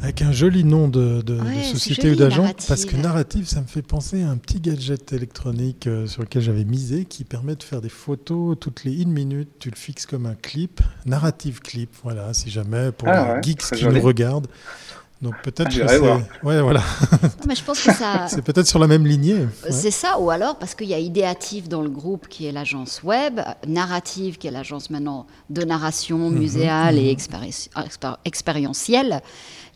Avec 0.03 0.21
un 0.21 0.31
joli 0.31 0.63
nom 0.63 0.87
de, 0.87 1.23
société 1.63 2.11
ou 2.11 2.15
d'agent, 2.15 2.53
parce 2.67 2.85
que 2.85 2.95
narrative, 2.95 3.47
ça 3.47 3.59
me 3.61 3.65
fait 3.65 3.81
penser 3.81 4.21
à 4.21 4.29
un 4.29 4.37
petit 4.37 4.59
gadget 4.59 5.13
électronique 5.13 5.87
euh, 5.87 6.05
sur 6.05 6.21
lequel 6.21 6.43
j'avais 6.43 6.63
misé 6.63 7.05
qui 7.05 7.23
permet 7.23 7.55
de 7.55 7.63
faire 7.63 7.81
des 7.81 7.89
photos 7.89 8.55
toutes 8.59 8.83
les 8.83 9.01
une 9.01 9.11
minute. 9.11 9.49
Tu 9.57 9.71
le 9.71 9.75
fixes 9.75 10.05
comme 10.05 10.27
un 10.27 10.35
clip, 10.35 10.79
narrative 11.07 11.59
clip, 11.59 11.89
voilà, 12.03 12.35
si 12.35 12.51
jamais 12.51 12.91
pour 12.91 13.07
ah 13.07 13.37
les 13.37 13.41
geeks 13.41 13.61
qui 13.61 13.83
nous 13.83 13.99
regardent. 13.99 14.47
Donc 15.21 15.33
peut-être 15.43 15.69
Ah, 15.73 15.79
que 15.79 15.87
c'est 15.87 15.99
ouais, 16.45 16.61
voilà. 16.61 16.81
Mais 17.47 17.55
je 17.55 17.63
pense 17.63 17.81
que 17.81 17.91
ça. 17.93 18.25
c'est 18.29 18.41
peut-être 18.41 18.67
sur 18.67 18.79
la 18.79 18.87
même 18.87 19.05
lignée. 19.07 19.39
Ouais. 19.63 19.71
C'est 19.71 19.89
ça, 19.91 20.19
ou 20.19 20.29
alors 20.29 20.57
parce 20.57 20.75
qu'il 20.75 20.87
y 20.87 20.93
a 20.93 20.99
Idéatif 20.99 21.69
dans 21.69 21.81
le 21.81 21.89
groupe 21.89 22.27
qui 22.27 22.45
est 22.47 22.51
l'agence 22.51 23.01
web, 23.01 23.39
Narrative 23.65 24.37
qui 24.37 24.47
est 24.47 24.51
l'agence 24.51 24.89
maintenant 24.89 25.25
de 25.49 25.63
narration 25.63 26.17
Mhm, 26.29 26.37
muséale 26.37 26.97
et 26.97 27.13
expéri- 27.15 27.69
expér- 27.75 28.17
expérientielle. 28.25 29.21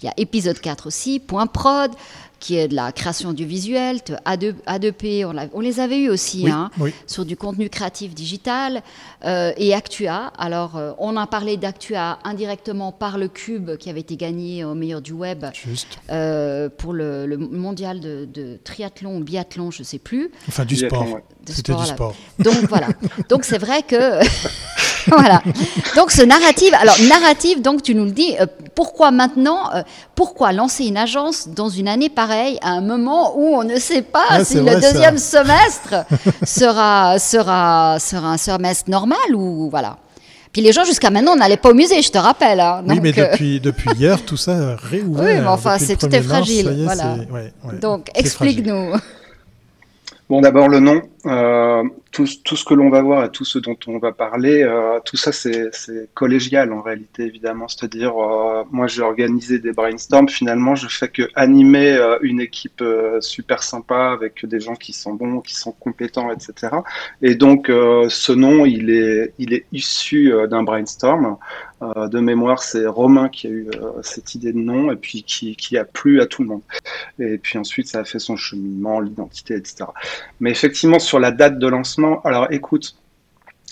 Il 0.02 0.06
y 0.06 0.08
a 0.10 0.14
épisode 0.18 0.60
4 0.60 0.88
aussi, 0.88 1.20
Point 1.20 1.48
Prod 1.48 1.92
qui 2.40 2.56
est 2.58 2.68
de 2.68 2.76
la 2.76 2.92
création 2.92 3.34
du 3.34 3.46
visuel, 3.46 3.98
A2, 4.26 4.56
A2P, 4.68 5.50
on, 5.54 5.60
les 5.60 5.80
avait 5.80 6.00
eu 6.00 6.10
aussi, 6.10 6.44
Oui, 6.46 6.52
hein, 6.52 6.72
oui. 6.80 6.94
sur 7.06 7.26
du 7.26 7.36
contenu 7.36 7.70
créatif 7.70 8.14
digital, 8.16 8.82
euh, 9.26 9.52
et 9.58 9.74
Actua. 9.74 10.32
Alors, 10.38 10.78
euh, 10.78 10.94
on 11.00 11.18
a 11.18 11.28
parlé 11.28 11.58
d'Actua 11.58 12.20
indirectement 12.24 12.92
par 12.92 13.18
le 13.18 13.28
Cube 13.28 13.76
qui 13.78 13.90
avait 13.90 14.00
été 14.00 14.16
gagné 14.16 14.64
au 14.64 14.74
meilleur 14.74 15.02
du 15.02 15.12
web 15.14 15.46
Juste. 15.54 16.00
euh, 16.10 16.70
pour 16.70 16.94
le, 16.94 17.26
le 17.26 17.38
mondial 17.38 18.00
de, 18.00 18.26
de 18.26 18.58
triathlon 18.64 19.18
ou 19.18 19.24
biathlon, 19.24 19.72
je 19.72 19.84
sais 19.84 20.00
plus. 20.00 20.32
Enfin, 20.48 20.66
du 20.66 20.76
sport. 20.78 21.06
C'était 21.46 21.74
du 21.74 21.86
sport. 21.86 22.16
Donc 22.40 22.56
voilà. 22.70 22.88
Donc 23.28 23.44
c'est 23.44 23.58
vrai 23.58 23.82
que 23.84 24.20
voilà. 25.18 25.42
Donc 25.96 26.12
ce 26.12 26.22
narratif. 26.24 26.72
Alors 26.80 26.96
narratif. 27.10 27.62
Donc 27.62 27.82
tu 27.84 27.96
nous 27.96 28.06
le 28.06 28.12
dis. 28.12 28.36
euh, 28.40 28.46
pourquoi 28.76 29.12
maintenant 29.12 29.70
euh, 29.76 29.82
Pourquoi 30.16 30.52
lancer 30.54 30.86
une 30.86 30.98
agence 30.98 31.48
dans 31.50 31.70
une 31.70 31.88
année 31.88 32.10
pareille 32.10 32.58
à 32.62 32.70
un 32.70 32.82
moment 32.82 33.34
où 33.38 33.56
on 33.56 33.64
ne 33.64 33.78
sait 33.78 34.02
pas 34.02 34.26
Ah, 34.30 34.44
si 34.46 34.56
le 34.56 34.62
vrai, 34.62 34.82
ça. 34.82 34.92
deuxième 34.92 35.18
semestre 35.36 35.96
sera 36.44 37.20
sera 37.20 37.98
sera 38.00 38.32
un 38.34 38.38
semestre 38.38 38.90
normal 38.90 39.18
ou 39.36 39.70
voilà. 39.70 39.98
Puis 40.52 40.64
les 40.64 40.72
gens 40.72 40.84
jusqu'à 40.84 41.12
maintenant 41.12 41.36
n'allaient 41.36 41.58
pas 41.58 41.70
au 41.70 41.74
musée, 41.76 42.02
je 42.02 42.10
te 42.10 42.18
rappelle. 42.18 42.60
hein. 42.60 42.84
oui, 42.88 43.00
mais 43.02 43.18
euh, 43.20 43.32
depuis, 43.32 43.60
depuis 43.60 43.90
hier, 43.98 44.24
tout 44.26 44.38
ça 44.38 44.54
a 44.54 44.76
réouvert. 44.78 45.24
Oui, 45.26 45.40
mais 45.42 45.48
enfin, 45.48 45.78
c'est- 45.78 45.96
tout 45.96 46.08
1er 46.08 46.16
est 46.16 46.20
mars, 46.22 46.28
fragile, 46.30 46.66
ça 46.66 46.72
y 46.72 46.82
est, 46.82 46.86
voilà. 46.86 47.04
c'est- 47.04 47.32
ouais, 47.32 47.54
ouais, 47.66 47.80
donc 47.80 48.10
explique-nous. 48.16 48.94
Bon, 50.30 50.42
d'abord 50.42 50.68
le 50.70 50.80
nom. 50.80 51.02
Euh, 51.26 51.84
tout, 52.12 52.26
tout 52.46 52.56
ce 52.56 52.64
que 52.64 52.74
l'on 52.74 52.90
va 52.90 53.02
voir 53.02 53.26
et 53.26 53.32
tout 53.32 53.44
ce 53.44 53.60
dont 53.60 53.78
on 53.88 53.98
va 54.00 54.12
parler, 54.12 54.64
euh, 54.64 55.00
tout 55.04 55.18
ça 55.18 55.32
c'est 55.32 55.70
collégial 56.14 56.72
en 56.72 56.82
réalité 56.82 57.24
évidemment. 57.24 57.68
C'est-à-dire, 57.68 58.18
euh, 58.18 58.64
moi 58.72 58.88
j'ai 58.88 59.02
organisé 59.02 59.60
des 59.60 59.74
brainstorms. 59.74 60.30
Finalement, 60.30 60.76
je 60.76 60.88
fais 60.88 61.10
que 61.10 61.24
animer 61.36 61.92
euh, 61.92 62.18
une 62.22 62.40
équipe 62.40 62.82
euh, 62.82 63.20
super 63.22 63.64
sympa 63.64 64.12
avec 64.12 64.46
des 64.46 64.60
gens 64.60 64.76
qui 64.76 64.94
sont 64.94 65.14
bons, 65.14 65.42
qui 65.42 65.56
sont 65.56 65.74
compétents, 65.74 66.32
etc. 66.32 66.78
Et 67.22 67.36
donc 67.36 67.68
ce 67.68 68.32
nom, 68.32 68.66
il 68.66 68.90
est, 68.90 69.34
il 69.38 69.54
est 69.54 69.66
issu 69.72 70.34
d'un 70.50 70.64
brainstorm. 70.64 71.38
Euh, 71.82 72.08
de 72.10 72.20
mémoire, 72.20 72.62
c'est 72.62 72.86
Romain 72.86 73.30
qui 73.30 73.48
a 73.48 73.50
eu 73.50 73.70
euh, 73.76 74.02
cette 74.02 74.36
idée 74.36 74.52
de 74.52 74.58
nom 74.58 74.92
et 74.92 74.98
puis 74.98 75.24
qui, 75.24 75.56
qui 75.56 75.78
a 75.78 75.86
plu 75.86 76.20
à 76.20 76.26
tout 76.26 76.44
le 76.44 76.50
monde. 76.50 76.62
Et 77.20 77.38
puis 77.38 77.58
ensuite, 77.58 77.88
ça 77.88 78.00
a 78.00 78.04
fait 78.04 78.20
son 78.20 78.36
cheminement, 78.36 79.00
l'identité, 79.00 79.56
etc. 79.56 79.86
Mais 80.42 80.52
effectivement, 80.52 81.00
sur 81.10 81.20
la 81.20 81.32
date 81.32 81.58
de 81.58 81.68
lancement, 81.68 82.22
alors 82.24 82.46
écoute, 82.52 82.96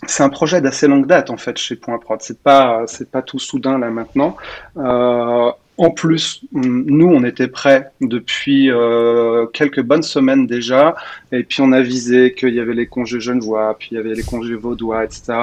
c'est 0.08 0.24
un 0.24 0.30
projet 0.30 0.60
d'assez 0.60 0.88
longue 0.88 1.06
date 1.06 1.30
en 1.30 1.38
fait 1.38 1.56
chez 1.58 1.76
Point 1.76 2.00
Prod. 2.00 2.20
C'est 2.22 2.42
pas, 2.42 2.84
c'est 2.88 3.10
pas 3.12 3.22
tout 3.22 3.40
soudain 3.40 3.78
là 3.78 3.90
maintenant. 3.90 4.36
Euh, 4.78 5.52
en 5.78 5.92
plus, 5.92 6.42
nous, 6.54 7.08
on 7.08 7.24
était 7.24 7.48
prêts 7.48 7.92
depuis 8.02 8.72
euh, 8.72 9.46
quelques 9.54 9.82
bonnes 9.82 10.02
semaines 10.04 10.48
déjà, 10.48 10.96
et 11.32 11.44
puis 11.44 11.62
on 11.62 11.72
a 11.72 11.82
visé 11.82 12.34
qu'il 12.34 12.56
y 12.56 12.60
avait 12.60 12.74
les 12.74 12.88
congés 12.88 13.20
genevois, 13.20 13.76
puis 13.78 13.90
il 13.92 13.96
y 13.96 13.98
avait 14.00 14.16
les 14.16 14.24
congés 14.24 14.56
vaudois, 14.56 15.04
etc. 15.04 15.34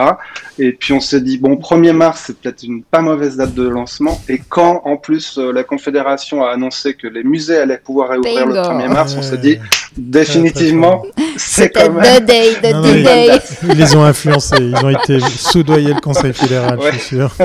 Et 0.59 0.73
puis 0.73 0.93
on 0.93 1.01
s'est 1.01 1.21
dit, 1.21 1.39
bon, 1.39 1.55
1er 1.55 1.93
mars, 1.93 2.25
c'est 2.27 2.39
peut-être 2.39 2.63
une 2.65 2.83
pas 2.83 3.01
mauvaise 3.01 3.37
date 3.37 3.55
de 3.55 3.69
lancement, 3.69 4.21
et 4.29 4.41
quand 4.49 4.83
en 4.85 4.97
plus 4.97 5.39
euh, 5.39 5.53
la 5.53 5.63
Confédération 5.65 6.45
a 6.45 6.51
annoncé 6.51 6.95
que 6.95 7.07
les 7.07 7.23
musées 7.23 7.59
allaient 7.59 7.79
pouvoir 7.79 8.09
réouvrir 8.11 8.47
le 8.47 8.55
Bingo. 8.55 8.69
1er 8.71 8.89
mars, 8.93 9.15
on 9.19 9.23
s'est 9.23 9.35
Ouais. 9.35 9.41
dit, 9.41 9.59
définitivement, 9.97 11.05
c'est 11.37 11.71
quand 11.71 11.91
même... 11.93 12.21
the 12.21 12.25
day, 12.25 12.55
the 12.63 12.73
Non, 12.73 12.81
non, 12.83 12.93
D-Day. 12.93 13.39
Ils 13.65 13.79
les 13.79 13.97
ont 13.97 14.05
influencés. 14.05 14.57
Ils 14.61 14.77
ont 14.85 14.91
été 14.91 15.19
soudoyer 15.21 15.93
le 15.95 16.01
Conseil 16.01 16.33
fédéral, 16.33 16.79
je 16.85 16.91
suis 16.99 17.17
sûr. 17.17 17.31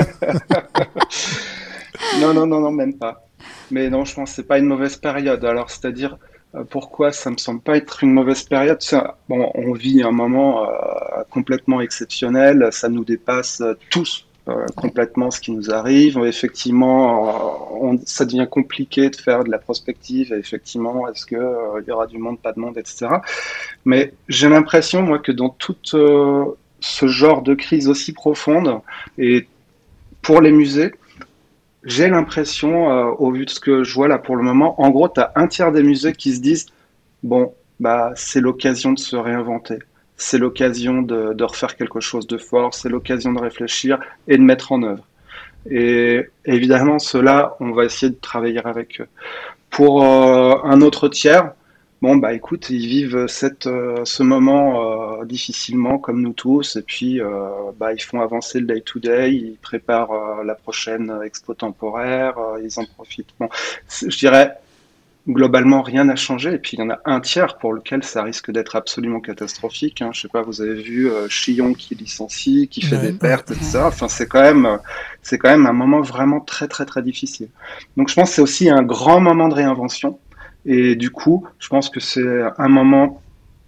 Non, 2.20 2.34
non, 2.34 2.46
non, 2.46 2.60
non, 2.60 2.72
même 2.72 2.94
pas. 2.94 3.24
Mais 3.70 3.88
non, 3.88 4.04
je 4.04 4.14
pense 4.14 4.30
que 4.30 4.36
c'est 4.36 4.48
pas 4.48 4.58
une 4.58 4.66
mauvaise 4.66 4.96
période. 4.96 5.44
Alors, 5.44 5.70
c'est-à-dire, 5.70 6.18
euh, 6.54 6.64
pourquoi 6.64 7.12
ça 7.12 7.30
me 7.30 7.36
semble 7.36 7.60
pas 7.60 7.76
être 7.76 8.02
une 8.02 8.12
mauvaise 8.12 8.42
période? 8.42 8.82
Ça, 8.82 9.18
bon, 9.28 9.50
on 9.54 9.72
vit 9.72 10.02
un 10.02 10.10
moment 10.10 10.64
euh, 10.64 11.22
complètement 11.30 11.80
exceptionnel. 11.80 12.68
Ça 12.72 12.88
nous 12.88 13.04
dépasse 13.04 13.60
euh, 13.60 13.74
tous 13.90 14.26
complètement 14.74 15.30
ce 15.30 15.40
qui 15.40 15.52
nous 15.52 15.70
arrive. 15.70 16.18
Effectivement, 16.24 17.98
ça 18.04 18.24
devient 18.24 18.46
compliqué 18.50 19.10
de 19.10 19.16
faire 19.16 19.44
de 19.44 19.50
la 19.50 19.58
prospective. 19.58 20.32
Effectivement, 20.32 21.08
est-ce 21.08 21.26
que 21.26 21.36
euh, 21.36 21.80
il 21.82 21.88
y 21.88 21.92
aura 21.92 22.06
du 22.06 22.18
monde, 22.18 22.38
pas 22.40 22.52
de 22.52 22.60
monde, 22.60 22.78
etc. 22.78 23.08
Mais 23.84 24.12
j'ai 24.28 24.48
l'impression, 24.48 25.02
moi, 25.02 25.18
que 25.18 25.32
dans 25.32 25.50
tout 25.50 25.76
ce 25.82 27.06
genre 27.06 27.42
de 27.42 27.54
crise 27.54 27.88
aussi 27.88 28.12
profonde, 28.12 28.80
et 29.18 29.46
pour 30.22 30.40
les 30.40 30.52
musées, 30.52 30.92
j'ai 31.84 32.08
l'impression, 32.08 32.90
euh, 32.90 33.12
au 33.18 33.32
vu 33.32 33.46
de 33.46 33.50
ce 33.50 33.60
que 33.60 33.84
je 33.84 33.94
vois 33.94 34.08
là 34.08 34.18
pour 34.18 34.36
le 34.36 34.42
moment, 34.42 34.80
en 34.80 34.90
gros, 34.90 35.08
tu 35.08 35.20
as 35.20 35.32
un 35.36 35.46
tiers 35.46 35.72
des 35.72 35.82
musées 35.82 36.12
qui 36.12 36.34
se 36.34 36.40
disent, 36.40 36.66
bon, 37.22 37.54
bah, 37.78 38.12
c'est 38.16 38.40
l'occasion 38.40 38.92
de 38.92 38.98
se 38.98 39.16
réinventer. 39.16 39.78
C'est 40.16 40.38
l'occasion 40.38 41.00
de, 41.02 41.32
de 41.32 41.44
refaire 41.44 41.76
quelque 41.76 42.00
chose 42.00 42.26
de 42.26 42.36
fort, 42.36 42.74
c'est 42.74 42.90
l'occasion 42.90 43.32
de 43.32 43.40
réfléchir 43.40 43.98
et 44.28 44.36
de 44.36 44.42
mettre 44.42 44.72
en 44.72 44.82
œuvre. 44.82 45.04
Et 45.70 46.26
évidemment, 46.44 46.98
ceux-là, 46.98 47.56
on 47.60 47.72
va 47.72 47.84
essayer 47.84 48.10
de 48.10 48.18
travailler 48.20 48.64
avec 48.64 49.00
eux. 49.00 49.08
Pour 49.70 50.04
euh, 50.04 50.56
un 50.64 50.80
autre 50.82 51.08
tiers, 51.08 51.52
bon, 52.02 52.16
bah 52.16 52.32
écoute, 52.32 52.70
ils 52.70 52.86
vivent 52.86 53.26
cette, 53.26 53.66
euh, 53.66 54.04
ce 54.04 54.22
moment 54.22 55.20
euh, 55.20 55.24
difficilement 55.24 55.98
comme 55.98 56.20
nous 56.22 56.32
tous, 56.32 56.76
et 56.76 56.82
puis 56.82 57.20
euh, 57.20 57.28
bah, 57.78 57.92
ils 57.92 58.02
font 58.02 58.20
avancer 58.20 58.60
le 58.60 58.66
day-to-day, 58.66 59.32
ils 59.34 59.58
préparent 59.60 60.12
euh, 60.12 60.44
la 60.44 60.54
prochaine 60.54 61.12
expo 61.24 61.54
temporaire, 61.54 62.38
euh, 62.38 62.60
ils 62.64 62.78
en 62.78 62.84
profitent. 62.86 63.30
Bon, 63.38 63.48
je 63.88 64.16
dirais, 64.18 64.54
globalement, 65.28 65.82
rien 65.82 66.04
n'a 66.04 66.16
changé, 66.16 66.54
et 66.54 66.58
puis 66.58 66.76
il 66.78 66.80
y 66.80 66.82
en 66.82 66.90
a 66.90 66.98
un 67.04 67.20
tiers 67.20 67.58
pour 67.58 67.74
lequel 67.74 68.02
ça 68.02 68.22
risque 68.22 68.50
d'être 68.50 68.74
absolument 68.76 69.20
catastrophique. 69.20 70.00
Hein. 70.00 70.10
Je 70.14 70.22
sais 70.22 70.28
pas, 70.28 70.40
vous 70.42 70.62
avez 70.62 70.80
vu 70.82 71.10
euh, 71.10 71.28
Chillon 71.28 71.74
qui 71.74 71.94
licencie, 71.94 72.68
qui 72.68 72.80
fait 72.80 72.96
Ouais. 72.96 73.12
des 73.12 73.12
pertes, 73.12 73.50
etc. 73.50 73.80
Enfin, 73.84 74.08
c'est 74.08 74.26
quand 74.26 74.40
même, 74.40 74.78
c'est 75.22 75.36
quand 75.38 75.50
même 75.50 75.66
un 75.66 75.72
moment 75.74 76.00
vraiment 76.00 76.40
très, 76.40 76.66
très, 76.68 76.86
très 76.86 77.02
difficile. 77.02 77.50
Donc, 77.98 78.08
je 78.08 78.14
pense 78.14 78.30
que 78.30 78.34
c'est 78.36 78.42
aussi 78.42 78.70
un 78.70 78.82
grand 78.82 79.20
moment 79.20 79.48
de 79.48 79.54
réinvention. 79.54 80.18
Et 80.66 80.94
du 80.94 81.10
coup, 81.10 81.46
je 81.58 81.68
pense 81.68 81.88
que 81.88 82.00
c'est 82.00 82.42
un 82.58 82.68
moment 82.68 83.20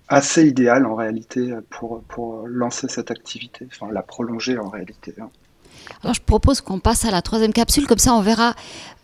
assez 0.08 0.46
idéal 0.46 0.84
en 0.86 0.94
réalité 0.94 1.54
pour, 1.70 2.02
pour 2.02 2.46
lancer 2.46 2.86
cette 2.88 3.10
activité, 3.10 3.66
enfin 3.70 3.90
la 3.92 4.02
prolonger 4.02 4.58
en 4.58 4.68
réalité. 4.68 5.14
hein. 5.20 5.30
Alors, 6.02 6.14
je 6.14 6.20
propose 6.20 6.60
qu'on 6.60 6.78
passe 6.78 7.04
à 7.04 7.10
la 7.10 7.22
troisième 7.22 7.52
capsule, 7.52 7.86
comme 7.86 7.98
ça 7.98 8.14
on 8.14 8.20
verra 8.20 8.54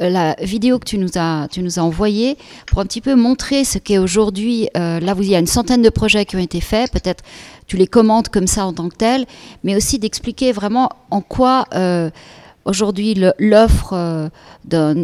euh, 0.00 0.10
la 0.10 0.34
vidéo 0.40 0.78
que 0.78 0.84
tu 0.84 0.98
nous 0.98 1.10
as, 1.16 1.48
tu 1.50 1.62
nous 1.62 1.78
as 1.78 1.82
envoyée 1.82 2.36
pour 2.66 2.80
un 2.80 2.84
petit 2.84 3.00
peu 3.00 3.14
montrer 3.14 3.64
ce 3.64 3.78
qu'est 3.78 3.98
aujourd'hui. 3.98 4.68
euh, 4.76 5.00
là, 5.00 5.14
vous, 5.14 5.22
il 5.22 5.30
y 5.30 5.34
a 5.34 5.38
une 5.38 5.46
centaine 5.46 5.82
de 5.82 5.90
projets 5.90 6.24
qui 6.24 6.36
ont 6.36 6.40
été 6.40 6.60
faits, 6.60 6.92
peut-être 6.92 7.24
tu 7.66 7.76
les 7.76 7.86
commentes 7.86 8.28
comme 8.28 8.46
ça 8.46 8.66
en 8.66 8.72
tant 8.72 8.88
que 8.88 8.96
tel, 8.96 9.26
mais 9.64 9.76
aussi 9.76 9.98
d'expliquer 9.98 10.52
vraiment 10.52 10.90
en 11.10 11.20
quoi 11.20 11.66
euh, 11.74 12.10
aujourd'hui 12.64 13.14
l'offre 13.38 14.30
d'un 14.64 14.94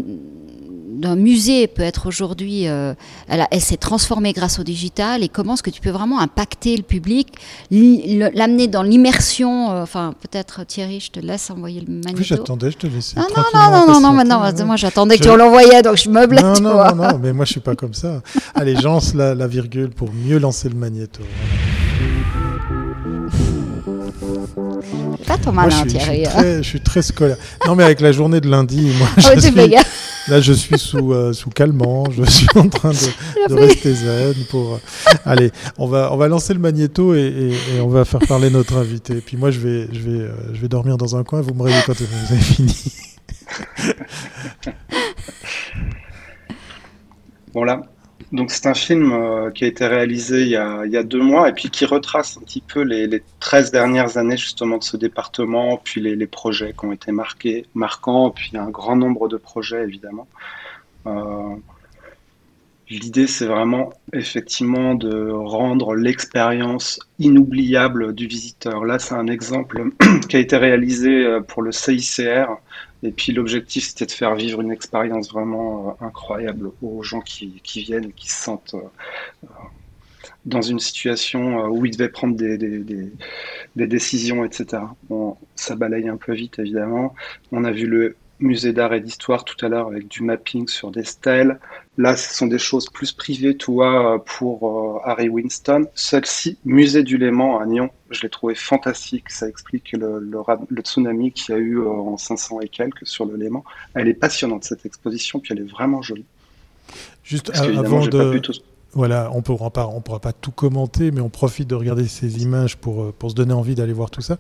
d'un 0.95 1.17
musée 1.17 1.67
peut 1.67 1.83
être 1.83 2.07
aujourd'hui, 2.07 2.69
euh, 2.69 2.95
elle, 3.29 3.47
elle 3.51 3.61
s'est 3.61 3.77
transformée 3.77 4.33
grâce 4.33 4.59
au 4.59 4.63
digital 4.63 5.23
et 5.23 5.29
comment 5.29 5.55
est-ce 5.55 5.63
que 5.63 5.71
tu 5.71 5.81
peux 5.81 5.91
vraiment 5.91 6.21
impacter 6.21 6.77
le 6.77 6.83
public, 6.83 7.29
l'amener 7.71 8.69
dans 8.69 8.83
l'immersion, 8.83 9.71
euh, 9.71 9.83
enfin 9.83 10.15
peut-être 10.21 10.65
Thierry, 10.65 11.01
je 11.01 11.11
te 11.11 11.21
laisse 11.21 11.51
envoyer 11.51 11.81
le 11.81 11.93
magnéto. 11.93 12.19
Oui, 12.19 12.25
j'attendais, 12.25 12.71
je 12.71 12.77
te 12.79 12.87
laissais. 12.87 13.17
Non, 13.19 13.27
non, 13.37 13.43
non, 13.53 13.71
non, 13.71 13.93
non, 13.93 14.01
non, 14.01 14.13
maintenant, 14.13 14.43
ouais. 14.43 14.65
moi 14.65 14.77
j'attendais 14.77 15.19
que 15.19 15.23
tu 15.25 15.37
l'envoyais, 15.37 15.83
donc 15.83 15.97
je 15.97 16.09
meublais, 16.09 16.43
Non, 16.43 16.61
non, 16.61 16.75
non, 16.77 16.95
non, 16.95 17.19
mais 17.23 17.33
moi 17.33 17.45
je 17.45 17.53
suis 17.53 17.61
pas 17.61 17.75
comme 17.75 17.95
ça. 17.95 18.23
Allez, 18.55 18.77
j'ence 18.81 19.15
la, 19.15 19.35
la 19.35 19.47
virgule 19.47 19.91
pour 19.91 20.11
mieux 20.13 20.39
lancer 20.39 20.69
le 20.69 20.77
magnéto. 20.77 21.21
Pas 25.37 25.43
ton 25.43 25.53
Moi, 25.53 25.69
je 25.69 25.77
malin, 25.77 25.89
suis, 25.89 25.99
je, 25.99 26.05
suis 26.05 26.13
Thierry. 26.13 26.27
hein. 26.27 26.31
très, 26.31 26.57
je 26.59 26.63
suis 26.69 26.81
très 26.81 27.03
scolaire. 27.03 27.37
Non, 27.67 27.75
mais 27.75 27.85
avec 27.85 28.01
la 28.01 28.13
journée 28.13 28.41
de 28.41 28.49
lundi, 28.49 28.93
moi, 28.99 29.09
Ah 29.17 29.21
je 29.35 29.41
suis- 29.41 29.75
là, 30.29 30.41
je 30.41 30.53
suis 30.53 30.79
sous, 30.79 31.13
euh, 31.13 31.33
sous 31.33 31.51
calmant. 31.51 32.05
Je 32.11 32.25
suis 32.25 32.47
en 32.55 32.69
train 32.69 32.91
de, 32.93 33.49
de 33.49 33.55
rester 33.55 33.95
zen. 33.95 34.35
Pour... 34.51 34.79
Allez, 35.25 35.51
on 35.79 35.87
va, 35.87 36.13
on 36.13 36.17
va 36.17 36.29
lancer 36.29 36.55
le 36.55 36.61
magnéto 36.61 37.15
et, 37.15 37.21
et- 37.21 37.77
et 37.77 37.81
on 37.81 37.89
va 37.89 38.05
faire 38.05 38.21
parler 38.21 38.49
notre 38.51 38.77
invité. 38.77 39.15
Et 39.15 39.21
puis 39.21 39.37
moi, 39.37 39.51
je 39.51 39.59
vais, 39.61 39.89
je, 39.93 39.99
vais, 40.01 40.21
euh, 40.23 40.33
je 40.55 40.61
vais 40.61 40.69
dormir 40.69 40.97
dans 40.97 41.17
un 41.17 41.25
coin. 41.25 41.41
Vous 41.41 41.53
me 41.55 41.63
réveillez 41.63 41.83
quand 41.87 41.95
vous 41.97 42.07
avez 42.33 42.41
fini. 42.41 42.75
Voilà. 47.53 47.81
Donc 48.33 48.51
c'est 48.51 48.67
un 48.67 48.75
film 48.75 49.13
euh, 49.13 49.51
qui 49.51 49.65
a 49.65 49.67
été 49.67 49.87
réalisé 49.87 50.43
il 50.43 50.49
y 50.49 50.57
a, 50.57 51.03
deux 51.03 51.23
mois 51.23 51.49
et 51.49 51.53
puis 51.53 51.71
qui 51.71 51.85
retrace 51.85 52.37
un 52.37 52.41
petit 52.41 52.61
peu 52.61 52.83
les, 52.83 53.07
les 53.07 53.23
13 53.41 53.71
dernières 53.71 54.17
années 54.17 54.37
justement 54.37 54.79
de 54.79 54.85
ce 54.85 54.97
département, 54.97 55.81
puis 55.83 56.01
les, 56.01 56.27
projets 56.27 56.75
qui 56.79 56.85
ont 56.85 56.93
été 56.93 57.13
marqués, 57.13 57.67
marquants, 57.75 58.31
puis 58.31 58.51
un 58.55 58.71
grand 58.71 58.97
nombre 58.97 59.29
de 59.29 59.37
projets 59.37 59.83
évidemment. 59.83 60.27
L'idée, 62.91 63.27
c'est 63.27 63.47
vraiment 63.47 63.95
effectivement 64.13 64.95
de 64.95 65.31
rendre 65.31 65.95
l'expérience 65.95 67.01
inoubliable 67.19 68.15
du 68.15 68.27
visiteur. 68.27 68.85
Là, 68.85 68.99
c'est 68.99 69.15
un 69.15 69.27
exemple 69.27 69.85
qui 70.29 70.37
a 70.37 70.39
été 70.39 70.57
réalisé 70.57 71.25
euh, 71.25 71.41
pour 71.41 71.63
le 71.63 71.73
CICR. 71.73 72.59
Et 73.05 73.13
puis 73.13 73.33
l'objectif, 73.33 73.85
c'était 73.85 74.07
de 74.07 74.13
faire 74.13 74.35
vivre 74.35 74.63
une 74.63 74.73
expérience 74.73 75.31
vraiment 75.31 75.91
euh, 75.91 76.07
incroyable 76.07 76.71
aux 76.83 77.03
gens 77.03 77.21
qui, 77.21 77.61
viennent, 77.65 78.13
qui 78.13 78.29
se 78.29 78.43
sentent 78.43 78.75
euh, 78.75 79.47
dans 80.47 80.63
une 80.63 80.81
situation 80.81 81.67
où 81.67 81.85
ils 81.85 81.93
devaient 81.93 82.09
prendre 82.09 82.35
des, 82.35 82.57
décisions, 83.77 84.45
etc. 84.45 84.83
Ça 85.55 85.77
balaye 85.77 86.09
un 86.09 86.17
peu 86.17 86.33
vite, 86.33 86.59
évidemment. 86.59 87.15
On 87.53 87.65
a 87.65 87.71
vu 87.71 87.87
le 87.87 88.17
musée 88.41 88.73
d'art 88.73 88.95
et 88.95 89.01
d'histoire 89.01 89.45
tout 89.45 89.65
à 89.65 89.69
l'heure 89.69 89.89
avec 89.89 90.09
du 90.09 90.23
mapping 90.23 90.67
sur 90.67 90.91
des 90.91 91.05
stèles. 91.05 91.59
Là, 91.97 92.17
ce 92.17 92.35
sont 92.35 92.49
des 92.49 92.59
choses 92.59 92.89
plus 92.89 93.13
privées, 93.13 93.57
toi, 93.57 94.23
pour 94.25 94.97
euh, 94.97 95.01
Harry 95.05 95.29
Winston. 95.29 95.87
Celle-ci, 95.95 96.59
musée 96.65 97.05
du 97.05 97.19
Léman 97.19 97.61
à 97.61 97.67
Nyon, 97.67 97.91
je 98.11 98.23
l'ai 98.23 98.29
trouvé 98.29 98.57
fantastique. 98.57 99.31
Ça 99.31 99.49
explique 99.49 99.93
le, 99.93 100.19
le, 100.19 100.83
tsunami 100.83 101.31
qu'il 101.31 101.55
y 101.55 101.59
a 101.59 101.61
eu 101.61 101.79
euh, 101.79 101.89
en 101.89 102.17
500 102.17 102.63
et 102.63 102.69
quelques 102.69 103.07
sur 103.07 103.27
le 103.27 103.37
Léman. 103.37 103.63
Elle 103.95 104.09
est 104.09 104.15
passionnante, 104.15 104.65
cette 104.65 104.85
exposition, 104.85 105.39
puis 105.39 105.53
elle 105.53 105.61
est 105.61 105.71
vraiment 105.71 106.03
jolie. 106.03 106.27
Juste 107.23 107.51
avant 107.55 108.05
de... 108.07 108.41
Voilà, 108.95 109.31
on 109.33 109.39
ne 109.39 109.43
pourra 109.43 109.71
pas 109.71 110.33
tout 110.33 110.53
commenter, 110.53 111.11
mais 111.11 111.21
on 111.21 111.29
profite 111.29 111.69
de 111.69 111.75
regarder 111.75 112.07
ces 112.07 112.43
images 112.43 112.77
pour, 112.77 113.03
euh, 113.03 113.15
pour 113.19 113.31
se 113.31 113.35
donner 113.35 113.53
envie 113.53 113.75
d'aller 113.75 113.93
voir 113.93 114.11
tout 114.11 114.21
ça. 114.21 114.39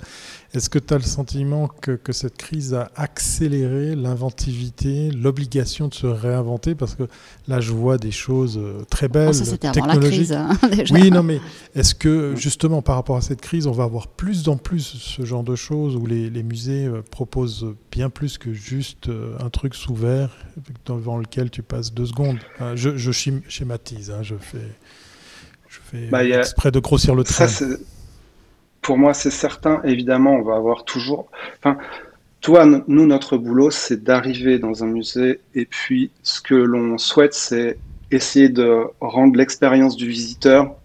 Est-ce 0.53 0.71
que 0.71 0.79
tu 0.79 0.95
as 0.95 0.99
le 0.99 1.03
sentiment 1.03 1.67
que, 1.67 1.93
que, 1.93 2.13
cette 2.13 2.37
crise 2.37 2.75
a 2.75 2.93
accéléré 2.95 3.97
l'inventivité, 3.97 5.11
l'obligation 5.11 5.89
de 5.89 5.95
se 5.95 6.07
réinventer? 6.07 6.77
Parce 6.77 6.95
que 6.95 7.09
là, 7.49 7.61
je 7.61 7.73
vois 7.73 7.99
des 7.99 8.13
choses 8.13 8.57
euh, 8.57 8.85
très 8.89 9.09
belles, 9.09 9.31
oh, 9.31 9.45
ça, 9.45 9.57
technologiques. 9.57 10.31
Avant 10.31 10.49
la 10.49 10.57
crise, 10.57 10.87
hein, 10.87 10.93
Oui, 10.93 11.11
non, 11.11 11.25
mais 11.25 11.41
est-ce 11.75 11.97
que 11.97 12.37
justement 12.37 12.81
par 12.81 12.95
rapport 12.95 13.17
à 13.17 13.23
cette 13.23 13.41
crise, 13.41 13.67
on 13.67 13.73
va 13.73 13.85
avoir 13.85 14.07
plus 14.07 14.49
en 14.49 14.57
plus 14.57 14.83
ce 14.83 15.25
genre 15.25 15.43
de 15.43 15.57
choses 15.57 15.97
où 15.97 16.07
les, 16.07 16.31
les 16.31 16.43
musées 16.45 16.87
euh, 16.87 17.03
proposent 17.11 17.75
bien 17.95 18.11
plus 18.11 18.39
que 18.39 18.53
juste 18.53 19.09
un 19.39 19.51
truc 19.51 19.75
sous 19.75 19.95
verre 19.95 20.37
devant 20.85 21.17
lequel 21.17 21.49
tu 21.49 21.63
passes 21.63 21.95
deux 21.95 22.07
secondes 22.07 22.39
je, 22.75 22.97
je 22.97 23.13
schématise, 23.49 24.11
hein, 24.11 24.23
je 24.23 24.35
je 25.75 25.81
fais 25.83 26.07
bah, 26.07 26.25
exprès 26.25 26.71
de 26.71 26.79
grossir 26.79 27.15
le 27.15 27.25
trait. 27.25 27.49
pour 28.81 28.99
moi, 28.99 29.15
c'est 29.15 29.31
certain. 29.31 29.81
Évidemment, 29.85 30.35
on 30.35 30.43
va 30.43 30.57
avoir 30.57 30.85
toujours. 30.85 31.29
Enfin, 31.59 31.79
toi, 32.41 32.67
nous, 32.67 33.07
notre 33.07 33.39
boulot, 33.39 33.71
c'est 33.71 34.03
d'arriver 34.03 34.59
dans 34.59 34.85
un 34.85 34.87
musée 34.87 35.41
et 35.55 35.65
puis 35.65 36.11
ce 36.23 36.41
que 36.41 36.55
l'on 36.55 36.99
souhaite, 36.99 37.35
c'est 37.35 37.79
essayer 38.11 38.49
de 38.49 38.85
rendre 39.01 39.37
l'expérience 39.37 39.97
du 39.97 40.09
visiteur 40.09 40.77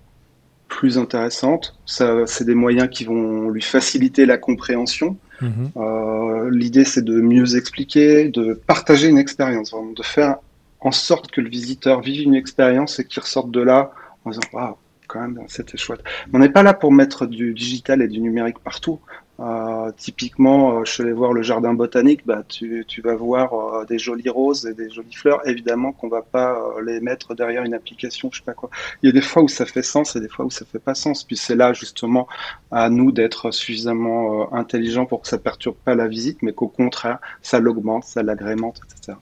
plus 0.68 0.98
intéressante. 0.98 1.76
Ça, 1.86 2.26
c'est 2.26 2.46
des 2.46 2.56
moyens 2.56 2.90
qui 2.90 3.04
vont 3.04 3.50
lui 3.50 3.62
faciliter 3.62 4.26
la 4.26 4.38
compréhension. 4.38 5.18
Mhm. 5.42 5.72
Euh, 5.78 6.50
l'idée, 6.52 6.86
c'est 6.86 7.04
de 7.04 7.20
mieux 7.22 7.56
expliquer, 7.56 8.30
de 8.30 8.54
partager 8.54 9.08
une 9.08 9.18
expérience, 9.18 9.74
de 9.96 10.04
faire 10.04 10.38
en 10.82 10.92
sorte 10.92 11.32
que 11.32 11.42
le 11.42 11.50
visiteur 11.50 12.02
vive 12.02 12.22
une 12.22 12.36
expérience 12.36 13.00
et 13.00 13.06
qu'il 13.06 13.22
ressorte 13.22 13.52
de 13.52 13.62
là 13.62 13.92
en 14.26 14.32
disant 14.32 14.42
waouh, 14.54 14.76
quand 15.08 15.22
même, 15.22 15.40
c'était 15.48 15.78
chouette. 15.78 16.02
on 16.34 16.40
n'est 16.40 16.50
pas 16.50 16.64
là 16.64 16.74
pour 16.74 16.92
mettre 16.92 17.26
du 17.26 17.54
digital 17.54 18.02
et 18.02 18.08
du 18.08 18.20
numérique 18.20 18.60
partout. 18.60 19.00
Euh, 19.40 19.92
typiquement, 19.96 20.80
euh, 20.80 20.86
je 20.86 20.92
suis 20.92 21.04
allé 21.04 21.14
voir 21.14 21.32
le 21.32 21.42
jardin 21.42 21.74
botanique, 21.74 22.26
bah, 22.26 22.44
tu, 22.48 22.84
tu 22.88 23.02
vas 23.02 23.16
voir 23.16 23.54
euh, 23.54 23.86
des 23.86 23.98
jolies 23.98 24.30
roses 24.30 24.66
et 24.66 24.74
des 24.74 24.90
jolies 24.90 25.14
fleurs. 25.14 25.48
Évidemment 25.48 25.94
qu'on 25.94 26.10
va 26.10 26.22
pas 26.22 26.60
les 26.84 27.00
mettre 27.00 27.36
derrière 27.36 27.64
une 27.64 27.74
application, 27.74 28.30
je 28.34 28.40
sais 28.40 28.44
pas 28.44 28.54
quoi. 28.54 28.70
Il 29.02 29.08
y 29.08 29.10
a 29.10 29.14
des 29.14 29.22
fois 29.22 29.42
où 29.42 29.48
ça 29.48 29.66
fait 29.66 29.82
sens 29.82 30.16
et 30.16 30.20
des 30.20 30.28
fois 30.28 30.46
où 30.46 30.50
ça 30.50 30.66
fait 30.66 30.80
pas 30.80 30.96
sens. 30.96 31.24
Puis 31.24 31.38
c'est 31.38 31.56
là 31.56 31.72
justement 31.72 32.28
à 32.72 32.90
nous 32.90 33.12
d'être 33.14 33.52
suffisamment 33.52 34.54
intelligents 34.54 35.06
pour 35.06 35.22
que 35.22 35.28
ça 35.28 35.38
perturbe 35.38 35.78
pas 35.86 35.96
la 35.96 36.08
visite, 36.08 36.40
mais 36.42 36.52
qu'au 36.52 36.68
contraire, 36.68 37.20
ça 37.42 37.60
l'augmente, 37.60 38.04
ça 38.04 38.24
l'agrémente, 38.24 38.82
etc. 38.86 39.18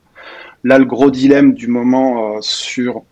Là, 0.63 0.79
le 0.79 0.85
gros 0.85 1.11
dilemme 1.11 1.53
du 1.53 1.67
moment 1.67 2.41
sur 2.41 3.03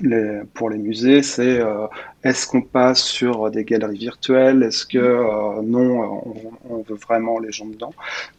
les, 0.00 0.40
pour 0.54 0.70
les 0.70 0.78
musées, 0.78 1.22
c'est 1.22 1.60
euh, 1.60 1.86
est-ce 2.24 2.46
qu'on 2.46 2.62
passe 2.62 3.02
sur 3.02 3.50
des 3.50 3.64
galeries 3.64 3.98
virtuelles? 3.98 4.62
Est-ce 4.62 4.86
que 4.86 4.98
euh, 4.98 5.62
non, 5.62 6.22
on, 6.68 6.84
veut 6.88 6.96
vraiment 6.96 7.38
les 7.38 7.52
gens 7.52 7.66
dedans? 7.66 7.92